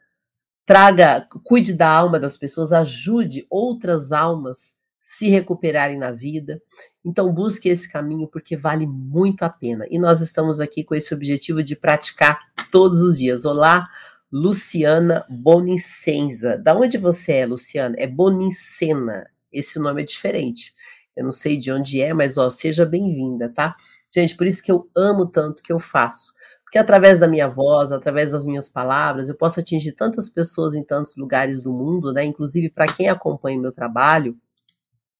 traga, 0.64 1.26
cuide 1.44 1.74
da 1.74 1.90
alma 1.90 2.18
das 2.18 2.38
pessoas, 2.38 2.72
ajude 2.72 3.46
outras 3.50 4.10
almas 4.10 4.80
se 5.02 5.28
recuperarem 5.28 5.98
na 5.98 6.12
vida. 6.12 6.62
Então, 7.04 7.30
busque 7.32 7.68
esse 7.68 7.90
caminho 7.90 8.26
porque 8.28 8.56
vale 8.56 8.86
muito 8.86 9.42
a 9.42 9.50
pena. 9.50 9.84
E 9.90 9.98
nós 9.98 10.22
estamos 10.22 10.60
aqui 10.60 10.82
com 10.82 10.94
esse 10.94 11.12
objetivo 11.12 11.62
de 11.62 11.76
praticar 11.76 12.40
todos 12.70 13.02
os 13.02 13.18
dias. 13.18 13.44
Olá, 13.44 13.88
Luciana 14.30 15.26
Bonicenza. 15.28 16.56
Da 16.56 16.74
onde 16.74 16.96
você 16.96 17.32
é, 17.32 17.46
Luciana? 17.46 17.96
É 17.98 18.06
Bonicena. 18.06 19.28
Esse 19.52 19.78
nome 19.78 20.02
é 20.02 20.06
diferente. 20.06 20.72
Eu 21.16 21.24
não 21.24 21.32
sei 21.32 21.56
de 21.56 21.70
onde 21.70 22.00
é, 22.00 22.12
mas 22.12 22.36
ó, 22.38 22.48
seja 22.50 22.86
bem-vinda, 22.86 23.48
tá? 23.48 23.76
Gente, 24.10 24.36
por 24.36 24.46
isso 24.46 24.62
que 24.62 24.70
eu 24.70 24.88
amo 24.94 25.26
tanto 25.26 25.62
que 25.62 25.72
eu 25.72 25.78
faço. 25.78 26.32
Porque 26.62 26.78
através 26.78 27.18
da 27.18 27.28
minha 27.28 27.48
voz, 27.48 27.92
através 27.92 28.32
das 28.32 28.46
minhas 28.46 28.68
palavras, 28.68 29.28
eu 29.28 29.34
posso 29.34 29.60
atingir 29.60 29.92
tantas 29.92 30.30
pessoas 30.30 30.74
em 30.74 30.82
tantos 30.82 31.16
lugares 31.16 31.62
do 31.62 31.70
mundo, 31.72 32.12
né? 32.12 32.24
Inclusive 32.24 32.70
para 32.70 32.86
quem 32.86 33.08
acompanha 33.08 33.60
meu 33.60 33.72
trabalho, 33.72 34.36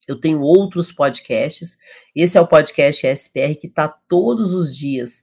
eu 0.08 0.18
tenho 0.18 0.40
outros 0.40 0.90
podcasts. 0.90 1.76
Esse 2.14 2.38
é 2.38 2.40
o 2.40 2.46
podcast 2.46 3.06
SPR 3.06 3.54
que 3.54 3.66
está 3.66 3.86
todos 4.08 4.54
os 4.54 4.74
dias 4.74 5.22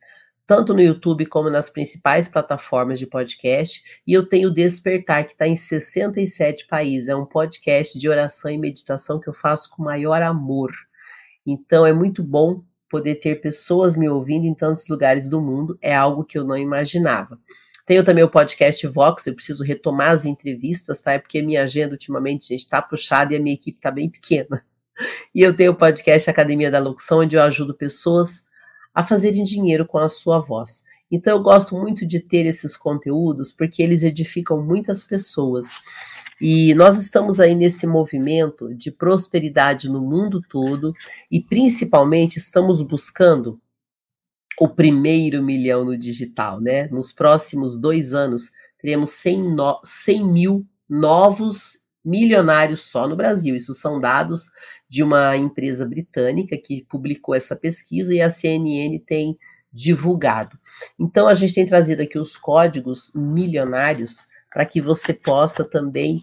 tanto 0.49 0.73
no 0.73 0.81
YouTube 0.81 1.27
como 1.27 1.47
nas 1.47 1.69
principais 1.69 2.27
plataformas 2.27 2.97
de 2.97 3.05
podcast. 3.05 3.83
E 4.07 4.13
eu 4.13 4.25
tenho 4.25 4.49
Despertar, 4.49 5.23
que 5.27 5.33
está 5.33 5.47
em 5.47 5.55
67 5.55 6.65
países. 6.65 7.07
É 7.07 7.15
um 7.15 7.23
podcast 7.23 7.99
de 7.99 8.09
oração 8.09 8.49
e 8.49 8.57
meditação 8.57 9.19
que 9.19 9.29
eu 9.29 9.33
faço 9.33 9.69
com 9.69 9.83
maior 9.83 10.23
amor. 10.23 10.71
Então 11.45 11.85
é 11.85 11.93
muito 11.93 12.23
bom 12.23 12.63
poder 12.89 13.17
ter 13.17 13.41
pessoas 13.41 13.95
me 13.95 14.09
ouvindo 14.09 14.47
em 14.47 14.55
tantos 14.55 14.88
lugares 14.88 15.29
do 15.29 15.39
mundo. 15.39 15.77
É 15.83 15.95
algo 15.95 16.25
que 16.25 16.39
eu 16.39 16.43
não 16.43 16.57
imaginava. 16.57 17.38
Tenho 17.85 18.03
também 18.03 18.23
o 18.23 18.29
podcast 18.29 18.88
Vox, 18.88 19.27
eu 19.27 19.35
preciso 19.35 19.63
retomar 19.63 20.09
as 20.09 20.25
entrevistas, 20.25 20.99
tá? 20.99 21.12
É 21.12 21.19
porque 21.19 21.43
minha 21.43 21.62
agenda 21.62 21.91
ultimamente, 21.91 22.47
gente, 22.47 22.63
está 22.63 22.81
puxada 22.81 23.35
e 23.35 23.38
a 23.38 23.39
minha 23.39 23.53
equipe 23.53 23.77
está 23.77 23.91
bem 23.91 24.09
pequena. 24.09 24.65
E 25.33 25.39
eu 25.41 25.55
tenho 25.55 25.71
o 25.71 25.75
podcast 25.75 26.29
Academia 26.29 26.69
da 26.69 26.77
Locução, 26.77 27.19
onde 27.19 27.38
eu 27.38 27.41
ajudo 27.41 27.73
pessoas 27.73 28.48
a 28.93 29.04
fazerem 29.04 29.43
dinheiro 29.43 29.86
com 29.86 29.97
a 29.97 30.10
sua 30.10 30.39
voz. 30.39 30.84
Então 31.12 31.38
eu 31.38 31.41
gosto 31.41 31.75
muito 31.75 32.06
de 32.06 32.19
ter 32.19 32.45
esses 32.45 32.78
conteúdos 32.78 33.52
porque 33.52 33.82
eles 33.82 34.04
edificam 34.04 34.63
muitas 34.63 35.04
pessoas. 35.04 35.67
E 36.39 36.73
nós 36.75 36.97
estamos 36.97 37.39
aí 37.39 37.54
nesse 37.54 37.86
movimento 37.86 38.73
de 38.73 38.91
prosperidade 38.91 39.89
no 39.89 40.02
mundo 40.02 40.41
todo 40.41 40.93
e 41.30 41.41
principalmente 41.41 42.38
estamos 42.38 42.82
buscando 42.82 43.60
o 44.60 44.67
primeiro 44.67 45.43
milhão 45.43 45.86
no 45.86 45.97
digital, 45.97 46.62
né? 46.62 46.88
Nos 46.88 47.12
próximos 47.12 47.80
dois 47.80 48.13
anos 48.13 48.52
teremos 48.80 49.12
100, 49.12 49.54
no, 49.54 49.80
100 49.84 50.32
mil 50.32 50.65
novos 50.88 51.80
milionários 52.04 52.82
só 52.82 53.08
no 53.08 53.15
Brasil. 53.15 53.56
Isso 53.56 53.73
são 53.73 53.99
dados 53.99 54.52
de 54.89 55.04
uma 55.04 55.38
empresa 55.38 55.86
britânica 55.86 56.58
que 56.58 56.84
publicou 56.89 57.36
essa 57.36 57.56
pesquisa 57.56 58.13
e 58.13 58.21
a 58.21 58.32
CNN 58.32 58.97
tem 58.99 59.38
divulgado. 59.71 60.58
Então 60.99 61.28
a 61.28 61.36
gente 61.36 61.54
tem 61.54 61.65
trazido 61.65 62.02
aqui 62.02 62.17
os 62.17 62.36
códigos 62.36 63.12
milionários 63.13 64.28
para 64.52 64.65
que 64.65 64.82
você 64.82 65.13
possa 65.13 65.63
também 65.63 66.19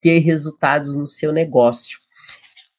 ter 0.00 0.18
resultados 0.18 0.96
no 0.96 1.06
seu 1.06 1.32
negócio. 1.32 1.98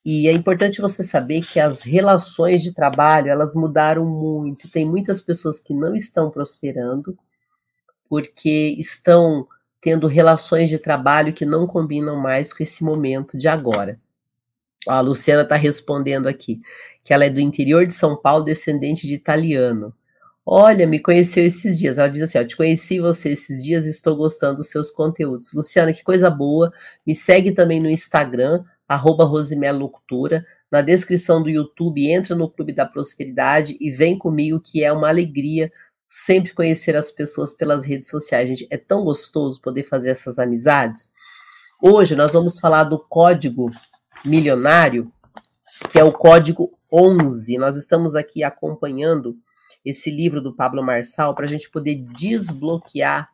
E 0.03 0.27
é 0.27 0.33
importante 0.33 0.81
você 0.81 1.03
saber 1.03 1.45
que 1.45 1.59
as 1.59 1.83
relações 1.83 2.61
de 2.61 2.73
trabalho, 2.73 3.29
elas 3.29 3.53
mudaram 3.53 4.05
muito. 4.05 4.69
Tem 4.69 4.85
muitas 4.85 5.21
pessoas 5.21 5.61
que 5.61 5.73
não 5.73 5.95
estão 5.95 6.29
prosperando 6.29 7.17
porque 8.09 8.75
estão 8.77 9.47
tendo 9.81 10.07
relações 10.07 10.69
de 10.69 10.79
trabalho 10.79 11.31
que 11.31 11.45
não 11.45 11.67
combinam 11.67 12.17
mais 12.17 12.51
com 12.51 12.63
esse 12.63 12.83
momento 12.83 13.37
de 13.37 13.47
agora. 13.47 13.99
A 14.87 15.01
Luciana 15.01 15.43
está 15.43 15.55
respondendo 15.55 16.27
aqui 16.27 16.61
que 17.03 17.13
ela 17.13 17.25
é 17.25 17.29
do 17.29 17.39
interior 17.39 17.85
de 17.85 17.93
São 17.93 18.15
Paulo, 18.15 18.43
descendente 18.43 19.07
de 19.07 19.13
italiano. 19.13 19.93
Olha, 20.45 20.87
me 20.87 20.99
conheceu 20.99 21.45
esses 21.45 21.77
dias. 21.77 21.97
Ela 21.97 22.07
diz 22.07 22.21
assim: 22.21 22.39
ó, 22.39 22.43
te 22.43 22.57
conheci 22.57 22.99
você 22.99 23.29
esses 23.31 23.63
dias 23.63 23.85
e 23.85 23.89
estou 23.89 24.15
gostando 24.15 24.57
dos 24.57 24.69
seus 24.69 24.91
conteúdos. 24.91 25.53
Luciana, 25.53 25.93
que 25.93 26.03
coisa 26.03 26.29
boa. 26.29 26.73
Me 27.05 27.15
segue 27.15 27.51
também 27.51 27.79
no 27.79 27.89
Instagram, 27.89 28.63
arroba. 28.87 29.29
Na 30.71 30.81
descrição 30.81 31.41
do 31.41 31.49
YouTube, 31.49 32.07
entra 32.11 32.35
no 32.35 32.49
Clube 32.49 32.73
da 32.73 32.85
Prosperidade 32.85 33.77
e 33.79 33.91
vem 33.91 34.17
comigo, 34.17 34.59
que 34.59 34.83
é 34.83 34.91
uma 34.91 35.09
alegria 35.09 35.71
sempre 36.07 36.53
conhecer 36.53 36.95
as 36.95 37.11
pessoas 37.11 37.53
pelas 37.53 37.85
redes 37.85 38.07
sociais. 38.07 38.49
Gente, 38.49 38.67
é 38.71 38.77
tão 38.77 39.03
gostoso 39.03 39.61
poder 39.61 39.83
fazer 39.83 40.09
essas 40.09 40.39
amizades. 40.39 41.11
Hoje 41.81 42.15
nós 42.15 42.33
vamos 42.33 42.59
falar 42.59 42.83
do 42.85 42.99
código 42.99 43.69
milionário, 44.25 45.11
que 45.91 45.99
é 45.99 46.03
o 46.03 46.11
código 46.11 46.77
11. 46.91 47.57
Nós 47.57 47.75
estamos 47.75 48.15
aqui 48.15 48.43
acompanhando 48.43 49.37
esse 49.83 50.11
livro 50.11 50.41
do 50.41 50.55
Pablo 50.55 50.83
Marçal 50.83 51.33
para 51.33 51.45
a 51.45 51.47
gente 51.47 51.69
poder 51.69 51.95
desbloquear 52.17 53.29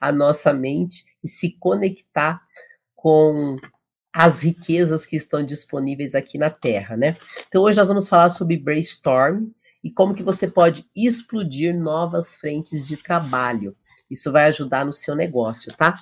a 0.00 0.12
nossa 0.12 0.52
mente 0.52 1.04
e 1.22 1.28
se 1.28 1.56
conectar 1.58 2.40
com 2.94 3.56
as 4.12 4.42
riquezas 4.42 5.04
que 5.04 5.16
estão 5.16 5.44
disponíveis 5.44 6.14
aqui 6.14 6.38
na 6.38 6.48
Terra, 6.48 6.96
né? 6.96 7.16
Então 7.48 7.62
hoje 7.62 7.78
nós 7.78 7.88
vamos 7.88 8.08
falar 8.08 8.30
sobre 8.30 8.56
brainstorm 8.56 9.48
e 9.82 9.90
como 9.90 10.14
que 10.14 10.22
você 10.22 10.46
pode 10.46 10.88
explodir 10.94 11.76
novas 11.76 12.36
frentes 12.36 12.86
de 12.86 12.96
trabalho. 12.96 13.74
Isso 14.10 14.30
vai 14.30 14.46
ajudar 14.46 14.86
no 14.86 14.92
seu 14.92 15.14
negócio, 15.14 15.74
tá? 15.76 15.94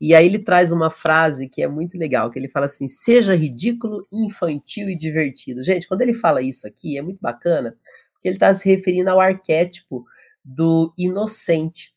E 0.00 0.14
aí 0.14 0.26
ele 0.26 0.38
traz 0.38 0.72
uma 0.72 0.90
frase 0.90 1.48
que 1.48 1.62
é 1.62 1.68
muito 1.68 1.96
legal, 1.98 2.30
que 2.30 2.38
ele 2.38 2.48
fala 2.48 2.66
assim: 2.66 2.88
"Seja 2.88 3.34
ridículo, 3.34 4.06
infantil 4.12 4.88
e 4.90 4.96
divertido". 4.98 5.62
Gente, 5.62 5.88
quando 5.88 6.02
ele 6.02 6.14
fala 6.14 6.42
isso 6.42 6.66
aqui, 6.66 6.98
é 6.98 7.02
muito 7.02 7.20
bacana, 7.20 7.76
ele 8.22 8.36
está 8.36 8.52
se 8.54 8.68
referindo 8.68 9.10
ao 9.10 9.20
arquétipo 9.20 10.04
do 10.44 10.92
inocente. 10.98 11.92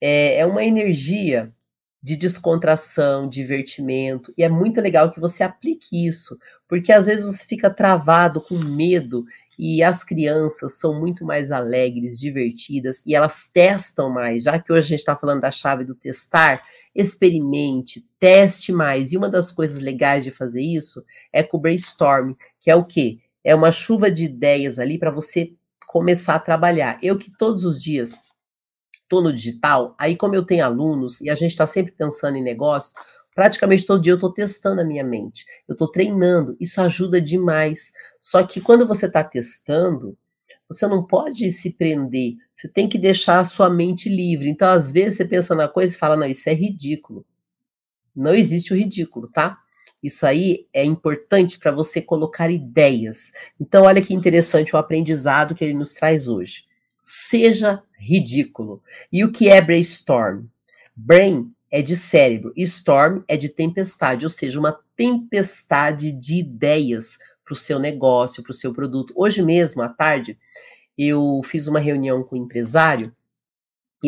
É, 0.00 0.38
é 0.40 0.46
uma 0.46 0.64
energia 0.64 1.52
de 2.02 2.16
descontração, 2.16 3.28
divertimento, 3.28 4.32
e 4.38 4.44
é 4.44 4.48
muito 4.48 4.80
legal 4.80 5.10
que 5.10 5.20
você 5.20 5.42
aplique 5.42 6.06
isso, 6.06 6.38
porque 6.68 6.92
às 6.92 7.06
vezes 7.06 7.24
você 7.26 7.44
fica 7.44 7.68
travado 7.70 8.40
com 8.40 8.54
medo 8.56 9.24
e 9.58 9.82
as 9.82 10.04
crianças 10.04 10.78
são 10.78 10.98
muito 10.98 11.24
mais 11.24 11.50
alegres, 11.50 12.18
divertidas 12.18 13.02
e 13.06 13.14
elas 13.14 13.48
testam 13.52 14.10
mais. 14.10 14.44
Já 14.44 14.58
que 14.58 14.72
hoje 14.72 14.86
a 14.86 14.88
gente 14.90 14.98
está 15.00 15.16
falando 15.16 15.40
da 15.40 15.50
chave 15.50 15.84
do 15.84 15.94
testar, 15.94 16.62
experimente, 16.94 18.06
teste 18.18 18.72
mais. 18.72 19.12
E 19.12 19.16
uma 19.16 19.28
das 19.28 19.50
coisas 19.50 19.80
legais 19.80 20.24
de 20.24 20.30
fazer 20.30 20.62
isso 20.62 21.02
é 21.32 21.42
com 21.42 21.56
o 21.56 21.60
brainstorm, 21.60 22.34
que 22.60 22.70
é 22.70 22.74
o 22.74 22.84
quê? 22.84 23.18
É 23.42 23.54
uma 23.54 23.72
chuva 23.72 24.10
de 24.10 24.24
ideias 24.24 24.78
ali 24.78 24.98
para 24.98 25.10
você 25.10 25.52
começar 25.86 26.34
a 26.34 26.40
trabalhar. 26.40 26.98
Eu 27.02 27.16
que 27.16 27.30
todos 27.30 27.64
os 27.64 27.82
dias 27.82 28.26
estou 29.02 29.22
no 29.22 29.32
digital, 29.32 29.94
aí 29.98 30.16
como 30.16 30.34
eu 30.34 30.44
tenho 30.44 30.64
alunos 30.64 31.20
e 31.20 31.30
a 31.30 31.34
gente 31.34 31.52
está 31.52 31.66
sempre 31.66 31.92
pensando 31.92 32.36
em 32.36 32.42
negócio, 32.42 32.92
praticamente 33.34 33.86
todo 33.86 34.02
dia 34.02 34.12
eu 34.12 34.16
estou 34.16 34.32
testando 34.32 34.80
a 34.80 34.84
minha 34.84 35.04
mente, 35.04 35.44
eu 35.68 35.74
estou 35.74 35.90
treinando, 35.90 36.56
isso 36.58 36.80
ajuda 36.80 37.20
demais. 37.20 37.92
Só 38.26 38.44
que 38.44 38.60
quando 38.60 38.88
você 38.88 39.06
está 39.06 39.22
testando, 39.22 40.18
você 40.68 40.84
não 40.88 41.06
pode 41.06 41.52
se 41.52 41.70
prender, 41.70 42.34
você 42.52 42.66
tem 42.66 42.88
que 42.88 42.98
deixar 42.98 43.38
a 43.38 43.44
sua 43.44 43.70
mente 43.70 44.08
livre. 44.08 44.50
Então, 44.50 44.68
às 44.68 44.90
vezes, 44.90 45.18
você 45.18 45.24
pensa 45.24 45.54
na 45.54 45.68
coisa 45.68 45.94
e 45.94 45.98
fala, 45.98 46.16
não, 46.16 46.26
isso 46.26 46.48
é 46.48 46.52
ridículo. 46.52 47.24
Não 48.16 48.34
existe 48.34 48.72
o 48.72 48.76
ridículo, 48.76 49.28
tá? 49.28 49.56
Isso 50.02 50.26
aí 50.26 50.66
é 50.72 50.84
importante 50.84 51.56
para 51.56 51.70
você 51.70 52.02
colocar 52.02 52.50
ideias. 52.50 53.30
Então, 53.60 53.84
olha 53.84 54.02
que 54.02 54.12
interessante 54.12 54.74
o 54.74 54.78
aprendizado 54.78 55.54
que 55.54 55.62
ele 55.62 55.74
nos 55.74 55.94
traz 55.94 56.26
hoje. 56.26 56.64
Seja 57.04 57.80
ridículo. 57.96 58.82
E 59.12 59.22
o 59.22 59.30
que 59.30 59.48
é 59.48 59.60
brainstorm? 59.60 60.46
Brain 60.96 61.52
é 61.70 61.80
de 61.80 61.94
cérebro, 61.94 62.52
storm 62.56 63.22
é 63.28 63.36
de 63.36 63.48
tempestade, 63.48 64.24
ou 64.24 64.30
seja, 64.30 64.58
uma 64.58 64.76
tempestade 64.96 66.10
de 66.10 66.38
ideias 66.38 67.18
para 67.46 67.54
o 67.54 67.56
seu 67.56 67.78
negócio, 67.78 68.42
para 68.42 68.50
o 68.50 68.54
seu 68.54 68.74
produto. 68.74 69.14
Hoje 69.16 69.42
mesmo, 69.42 69.80
à 69.80 69.88
tarde, 69.88 70.38
eu 70.98 71.40
fiz 71.44 71.66
uma 71.66 71.80
reunião 71.80 72.22
com 72.22 72.36
o 72.36 72.38
um 72.38 72.42
empresário 72.42 73.14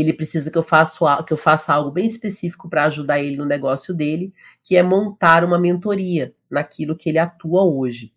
ele 0.00 0.12
precisa 0.12 0.50
que 0.50 0.58
eu 0.58 0.62
faça, 0.62 1.22
que 1.22 1.32
eu 1.32 1.36
faça 1.36 1.72
algo 1.72 1.90
bem 1.90 2.06
específico 2.06 2.68
para 2.68 2.84
ajudar 2.84 3.20
ele 3.20 3.36
no 3.36 3.44
negócio 3.44 3.94
dele, 3.94 4.32
que 4.62 4.76
é 4.76 4.82
montar 4.82 5.44
uma 5.44 5.58
mentoria 5.58 6.34
naquilo 6.50 6.96
que 6.96 7.08
ele 7.08 7.18
atua 7.18 7.64
hoje. 7.64 8.12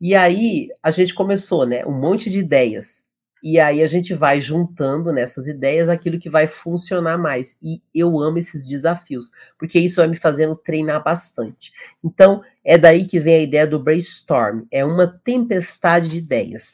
E 0.00 0.14
aí 0.14 0.68
a 0.82 0.90
gente 0.90 1.14
começou, 1.14 1.66
né, 1.66 1.84
um 1.84 1.92
monte 1.92 2.30
de 2.30 2.38
ideias. 2.38 3.04
E 3.42 3.58
aí 3.58 3.82
a 3.82 3.86
gente 3.86 4.12
vai 4.12 4.40
juntando 4.40 5.12
nessas 5.12 5.46
ideias 5.46 5.88
aquilo 5.88 6.18
que 6.18 6.28
vai 6.28 6.46
funcionar 6.46 7.16
mais. 7.16 7.56
E 7.62 7.82
eu 7.94 8.20
amo 8.20 8.38
esses 8.38 8.68
desafios, 8.68 9.30
porque 9.58 9.78
isso 9.78 9.96
vai 9.96 10.08
me 10.08 10.16
fazendo 10.16 10.54
treinar 10.54 11.02
bastante. 11.02 11.72
Então, 12.04 12.42
é 12.64 12.76
daí 12.76 13.06
que 13.06 13.18
vem 13.18 13.36
a 13.36 13.40
ideia 13.40 13.66
do 13.66 13.78
brainstorm, 13.78 14.64
é 14.70 14.84
uma 14.84 15.06
tempestade 15.06 16.08
de 16.08 16.18
ideias. 16.18 16.72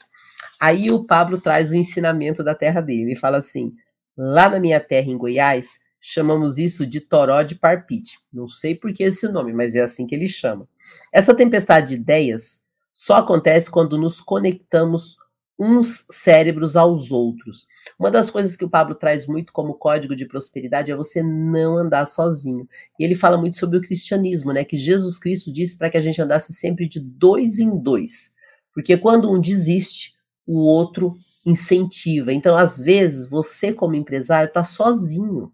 Aí 0.59 0.91
o 0.91 1.03
Pablo 1.03 1.39
traz 1.39 1.71
o 1.71 1.75
ensinamento 1.75 2.43
da 2.43 2.53
terra 2.53 2.81
dele, 2.81 3.03
ele 3.03 3.15
fala 3.15 3.37
assim: 3.37 3.73
Lá 4.17 4.49
na 4.49 4.59
minha 4.59 4.79
terra, 4.79 5.09
em 5.09 5.17
Goiás, 5.17 5.79
chamamos 6.01 6.57
isso 6.57 6.85
de 6.85 6.99
toró 6.99 7.43
de 7.43 7.55
parpite. 7.55 8.19
Não 8.33 8.47
sei 8.47 8.73
por 8.73 8.91
que 8.91 9.03
esse 9.03 9.27
nome, 9.27 9.53
mas 9.53 9.75
é 9.75 9.81
assim 9.81 10.07
que 10.07 10.15
ele 10.15 10.27
chama. 10.27 10.67
Essa 11.13 11.35
tempestade 11.35 11.89
de 11.89 11.95
ideias 11.95 12.61
só 12.93 13.17
acontece 13.17 13.69
quando 13.69 13.97
nos 13.97 14.19
conectamos 14.19 15.17
uns 15.59 16.05
cérebros 16.09 16.75
aos 16.75 17.11
outros. 17.11 17.67
Uma 17.97 18.11
das 18.11 18.29
coisas 18.29 18.55
que 18.55 18.63
o 18.63 18.69
Pablo 18.69 18.93
traz 18.93 19.25
muito 19.25 19.51
como 19.51 19.73
código 19.73 20.15
de 20.15 20.27
prosperidade 20.27 20.91
é 20.91 20.95
você 20.95 21.23
não 21.23 21.77
andar 21.77 22.05
sozinho. 22.05 22.67
E 22.99 23.03
ele 23.03 23.15
fala 23.15 23.37
muito 23.37 23.57
sobre 23.57 23.77
o 23.77 23.81
cristianismo, 23.81 24.53
né? 24.53 24.63
Que 24.63 24.77
Jesus 24.77 25.17
Cristo 25.17 25.51
disse 25.51 25.77
para 25.77 25.89
que 25.89 25.97
a 25.97 26.01
gente 26.01 26.21
andasse 26.21 26.53
sempre 26.53 26.87
de 26.87 26.99
dois 26.99 27.59
em 27.59 27.75
dois. 27.77 28.33
Porque 28.73 28.95
quando 28.97 29.31
um 29.31 29.41
desiste, 29.41 30.15
o 30.45 30.59
outro 30.59 31.15
incentiva. 31.45 32.31
Então, 32.31 32.55
às 32.55 32.77
vezes, 32.77 33.29
você 33.29 33.73
como 33.73 33.95
empresário 33.95 34.47
está 34.47 34.63
sozinho. 34.63 35.51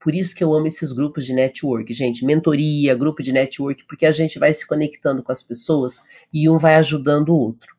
Por 0.00 0.14
isso 0.14 0.34
que 0.34 0.44
eu 0.44 0.52
amo 0.52 0.66
esses 0.66 0.92
grupos 0.92 1.24
de 1.24 1.32
network, 1.32 1.90
gente. 1.94 2.26
Mentoria, 2.26 2.94
grupo 2.94 3.22
de 3.22 3.32
network, 3.32 3.84
porque 3.86 4.04
a 4.04 4.12
gente 4.12 4.38
vai 4.38 4.52
se 4.52 4.66
conectando 4.66 5.22
com 5.22 5.32
as 5.32 5.42
pessoas 5.42 6.00
e 6.32 6.48
um 6.48 6.58
vai 6.58 6.74
ajudando 6.74 7.30
o 7.30 7.36
outro. 7.38 7.73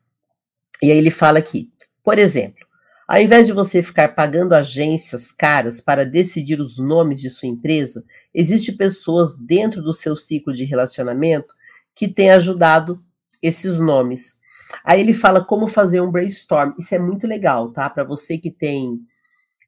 E 0.82 0.90
aí 0.90 0.98
ele 0.98 1.10
fala 1.10 1.38
aqui, 1.38 1.70
por 2.02 2.18
exemplo, 2.18 2.66
ao 3.08 3.20
invés 3.20 3.46
de 3.46 3.52
você 3.52 3.82
ficar 3.82 4.14
pagando 4.14 4.52
agências 4.52 5.30
caras 5.30 5.80
para 5.80 6.04
decidir 6.04 6.60
os 6.60 6.78
nomes 6.78 7.20
de 7.20 7.30
sua 7.30 7.48
empresa, 7.48 8.04
existem 8.34 8.76
pessoas 8.76 9.38
dentro 9.38 9.80
do 9.80 9.94
seu 9.94 10.16
ciclo 10.16 10.52
de 10.52 10.64
relacionamento 10.64 11.54
que 11.94 12.08
têm 12.08 12.30
ajudado 12.30 13.02
esses 13.40 13.78
nomes. 13.78 14.40
Aí 14.84 15.00
ele 15.00 15.14
fala 15.14 15.44
como 15.44 15.68
fazer 15.68 16.00
um 16.00 16.10
brainstorm. 16.10 16.72
Isso 16.78 16.94
é 16.94 16.98
muito 16.98 17.26
legal, 17.26 17.70
tá? 17.72 17.88
Para 17.88 18.02
você 18.02 18.36
que 18.36 18.50
tem 18.50 19.00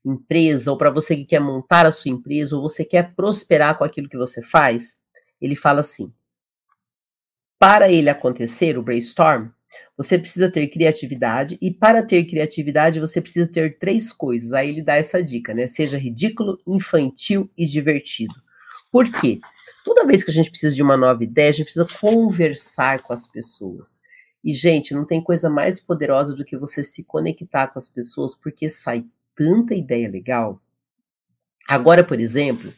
empresa, 0.05 0.71
ou 0.71 0.77
para 0.77 0.91
você 0.91 1.15
que 1.15 1.25
quer 1.25 1.41
montar 1.41 1.87
a 1.87 1.93
sua 1.93 2.11
empresa, 2.11 2.57
ou 2.57 2.63
você 2.63 2.85
quer 2.85 3.15
prosperar 3.15 3.79
com 3.79 3.85
aquilo 3.85 4.09
que 4.09 4.17
você 4.17 4.43
faz. 4.43 4.99
Ele 5.41 5.55
fala 5.55 5.81
assim: 5.81 6.13
para 7.59 7.91
ele 7.91 8.11
acontecer, 8.11 8.77
o 8.77 8.83
brainstorm, 8.83 9.49
você 9.99 10.17
precisa 10.17 10.49
ter 10.49 10.69
criatividade, 10.69 11.59
e 11.61 11.73
para 11.73 12.05
ter 12.05 12.25
criatividade, 12.25 13.01
você 13.01 13.21
precisa 13.21 13.51
ter 13.51 13.79
três 13.81 14.13
coisas. 14.13 14.53
Aí 14.53 14.69
ele 14.69 14.81
dá 14.81 14.95
essa 14.95 15.21
dica, 15.21 15.53
né? 15.53 15.67
Seja 15.67 15.99
ridículo, 15.99 16.61
infantil 16.65 17.51
e 17.59 17.67
divertido. 17.67 18.35
Por 18.93 19.11
quê? 19.11 19.41
Toda 19.85 20.07
vez 20.07 20.23
que 20.23 20.31
a 20.31 20.35
gente 20.35 20.51
precisa 20.51 20.75
de 20.77 20.83
uma 20.85 20.97
nova 20.97 21.25
ideia, 21.25 21.51
a 21.51 21.53
gente 21.53 21.65
precisa 21.65 21.89
conversar 22.01 23.03
com 23.03 23.13
as 23.13 23.27
pessoas. 23.27 24.01
E, 24.45 24.55
gente, 24.55 24.95
não 24.95 25.05
tem 25.05 25.21
coisa 25.21 25.51
mais 25.51 25.81
poderosa 25.81 26.33
do 26.33 26.45
que 26.45 26.57
você 26.57 26.85
se 26.85 27.03
conectar 27.03 27.67
com 27.67 27.79
as 27.81 27.89
pessoas, 27.89 28.37
porque 28.37 28.71
sai 28.71 29.05
tanta 29.35 29.75
ideia 29.75 30.09
legal. 30.09 30.63
Agora, 31.69 32.05
por 32.05 32.21
exemplo, 32.21 32.73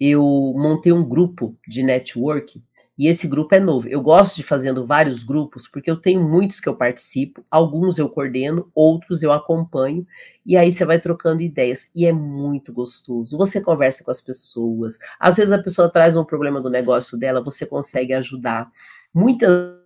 eu 0.00 0.22
montei 0.56 0.92
um 0.92 1.06
grupo 1.06 1.54
de 1.68 1.82
network 1.82 2.62
e 2.98 3.08
esse 3.08 3.26
grupo 3.26 3.54
é 3.54 3.60
novo. 3.60 3.88
Eu 3.88 4.00
gosto 4.00 4.36
de 4.36 4.42
fazendo 4.42 4.86
vários 4.86 5.22
grupos 5.24 5.66
porque 5.68 5.90
eu 5.90 5.96
tenho 5.96 6.22
muitos 6.28 6.60
que 6.60 6.68
eu 6.68 6.76
participo, 6.76 7.44
alguns 7.50 7.98
eu 7.98 8.08
coordeno, 8.08 8.68
outros 8.74 9.22
eu 9.22 9.32
acompanho 9.32 10.06
e 10.46 10.56
aí 10.56 10.70
você 10.72 10.84
vai 10.84 10.98
trocando 11.00 11.42
ideias 11.42 11.90
e 11.94 12.06
é 12.06 12.12
muito 12.12 12.72
gostoso. 12.72 13.36
Você 13.38 13.60
conversa 13.60 14.04
com 14.04 14.10
as 14.10 14.20
pessoas, 14.22 14.98
às 15.18 15.36
vezes 15.36 15.52
a 15.52 15.62
pessoa 15.62 15.88
traz 15.90 16.16
um 16.16 16.24
problema 16.24 16.60
do 16.60 16.70
negócio 16.70 17.18
dela, 17.18 17.42
você 17.42 17.66
consegue 17.66 18.12
ajudar. 18.14 18.70
Muitas 19.12 19.84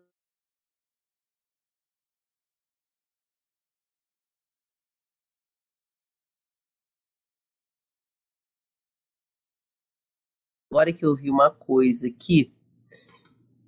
Agora 10.71 10.93
que 10.93 11.05
eu 11.05 11.15
vi 11.17 11.31
uma 11.31 11.51
coisa 11.51 12.07
aqui, 12.09 12.53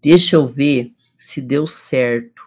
deixa 0.03 0.37
eu 0.37 0.47
ver 0.47 0.93
se 1.17 1.41
deu 1.41 1.67
certo. 1.67 2.43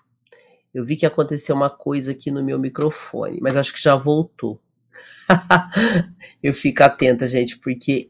Eu 0.73 0.83
vi 0.83 0.95
que 0.95 1.05
aconteceu 1.05 1.55
uma 1.55 1.69
coisa 1.69 2.11
aqui 2.11 2.31
no 2.31 2.43
meu 2.43 2.57
microfone, 2.57 3.39
mas 3.41 3.55
acho 3.55 3.73
que 3.73 3.81
já 3.81 3.95
voltou. 3.95 4.59
eu 6.41 6.53
fico 6.53 6.83
atenta, 6.83 7.27
gente, 7.27 7.57
porque 7.59 8.09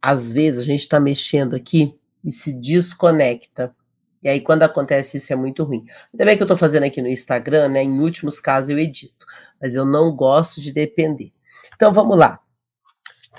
às 0.00 0.32
vezes 0.32 0.60
a 0.60 0.64
gente 0.64 0.80
está 0.80 1.00
mexendo 1.00 1.54
aqui 1.54 1.98
e 2.24 2.30
se 2.30 2.52
desconecta. 2.52 3.74
E 4.22 4.28
aí, 4.28 4.40
quando 4.40 4.62
acontece 4.62 5.16
isso, 5.16 5.32
é 5.32 5.36
muito 5.36 5.64
ruim. 5.64 5.84
Ainda 6.12 6.24
bem 6.24 6.36
que 6.36 6.42
eu 6.42 6.44
estou 6.44 6.56
fazendo 6.56 6.84
aqui 6.84 7.00
no 7.00 7.08
Instagram, 7.08 7.68
né? 7.68 7.82
Em 7.82 8.00
últimos 8.00 8.38
casos 8.38 8.70
eu 8.70 8.78
edito, 8.78 9.26
mas 9.60 9.74
eu 9.74 9.84
não 9.84 10.14
gosto 10.14 10.60
de 10.60 10.72
depender. 10.72 11.32
Então 11.74 11.92
vamos 11.92 12.18
lá. 12.18 12.40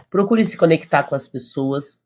Procure 0.10 0.44
se 0.46 0.58
conectar 0.58 1.04
com 1.04 1.16
as 1.16 1.28
pessoas, 1.28 2.02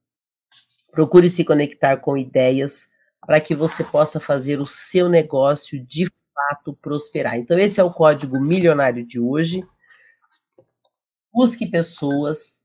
procure 0.92 1.30
se 1.30 1.44
conectar 1.44 1.98
com 1.98 2.18
ideias, 2.18 2.90
para 3.28 3.42
que 3.42 3.54
você 3.54 3.84
possa 3.84 4.22
fazer 4.22 4.62
o 4.62 4.66
seu 4.66 5.10
negócio 5.10 5.78
de 5.86 6.10
fato 6.34 6.74
prosperar. 6.74 7.38
Então, 7.38 7.60
esse 7.60 7.78
é 7.78 7.84
o 7.84 7.92
código 7.92 8.40
milionário 8.40 9.06
de 9.06 9.20
hoje. 9.20 9.68
Busque 11.34 11.68
pessoas, 11.68 12.62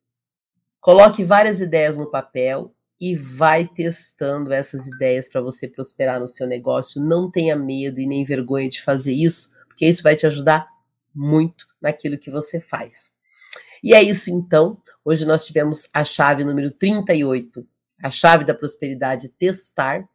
coloque 0.81 1.25
várias 1.25 1.61
ideias 1.61 1.99
no 1.99 2.09
papel 2.09 2.73
e 3.01 3.17
vai 3.17 3.67
testando 3.67 4.53
essas 4.53 4.87
ideias 4.87 5.29
para 5.29 5.41
você 5.41 5.67
prosperar 5.67 6.21
no 6.21 6.29
seu 6.29 6.47
negócio. 6.47 7.03
Não 7.03 7.29
tenha 7.29 7.57
medo 7.57 7.99
e 8.01 8.07
nem 8.07 8.25
vergonha 8.25 8.69
de 8.69 8.81
fazer 8.81 9.13
isso, 9.13 9.53
porque 9.67 9.85
isso 9.85 10.05
vai 10.05 10.15
te 10.15 10.29
ajudar 10.29 10.69
muito 11.13 11.67
naquilo 11.81 12.17
que 12.17 12.31
você 12.31 12.61
faz. 12.61 13.17
E 13.83 13.95
é 13.95 14.01
isso 14.01 14.31
então. 14.31 14.81
Hoje 15.05 15.27
nós 15.27 15.45
tivemos 15.45 15.89
a 15.93 16.05
chave 16.05 16.45
número 16.45 16.71
38, 16.71 17.67
a 18.01 18.13
chave 18.13 18.45
da 18.45 18.55
prosperidade 18.55 19.29
testar. 19.29 20.09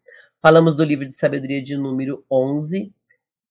Falamos 0.48 0.78
do 0.78 0.84
livro 0.86 1.06
de 1.06 1.14
sabedoria 1.14 1.62
de 1.62 1.76
número 1.76 2.24
11 2.32 2.96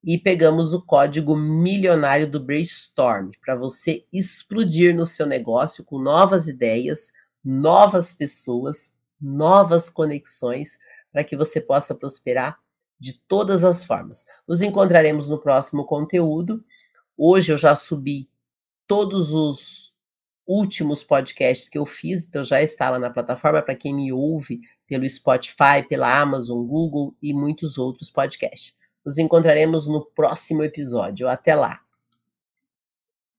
e 0.03 0.17
pegamos 0.17 0.73
o 0.73 0.81
código 0.81 1.37
milionário 1.37 2.27
do 2.27 2.43
Brainstorm 2.43 3.33
para 3.45 3.55
você 3.55 4.07
explodir 4.11 4.97
no 4.97 5.05
seu 5.05 5.27
negócio 5.27 5.85
com 5.85 5.99
novas 5.99 6.49
ideias, 6.49 7.13
novas 7.45 8.15
pessoas 8.15 8.95
novas 9.21 9.91
conexões 9.91 10.79
para 11.13 11.23
que 11.23 11.37
você 11.37 11.61
possa 11.61 11.95
prosperar 11.95 12.59
de 12.99 13.21
todas 13.29 13.63
as 13.63 13.85
formas. 13.85 14.25
Nos 14.49 14.63
encontraremos 14.63 15.29
no 15.29 15.39
próximo 15.39 15.85
conteúdo. 15.85 16.65
Hoje 17.15 17.53
eu 17.53 17.59
já 17.59 17.77
subi 17.77 18.27
todos 18.87 19.35
os 19.35 19.93
últimos 20.47 21.05
podcasts 21.05 21.69
que 21.69 21.77
eu 21.77 21.85
fiz, 21.85 22.27
então 22.27 22.43
já 22.43 22.63
está 22.63 22.89
lá 22.89 22.99
na 22.99 23.11
plataforma 23.11 23.61
para 23.61 23.75
quem 23.75 23.95
me 23.95 24.11
ouve 24.11 24.63
pelo 24.87 25.09
Spotify, 25.09 25.87
pela 25.89 26.21
Amazon, 26.21 26.65
Google 26.65 27.15
e 27.23 27.33
muitos 27.33 27.79
outros 27.79 28.11
podcasts. 28.11 28.75
Nos 29.05 29.19
encontraremos 29.19 29.87
no 29.87 30.05
próximo 30.05 30.63
episódio. 30.63 31.29
Até 31.29 31.55
lá! 31.55 31.86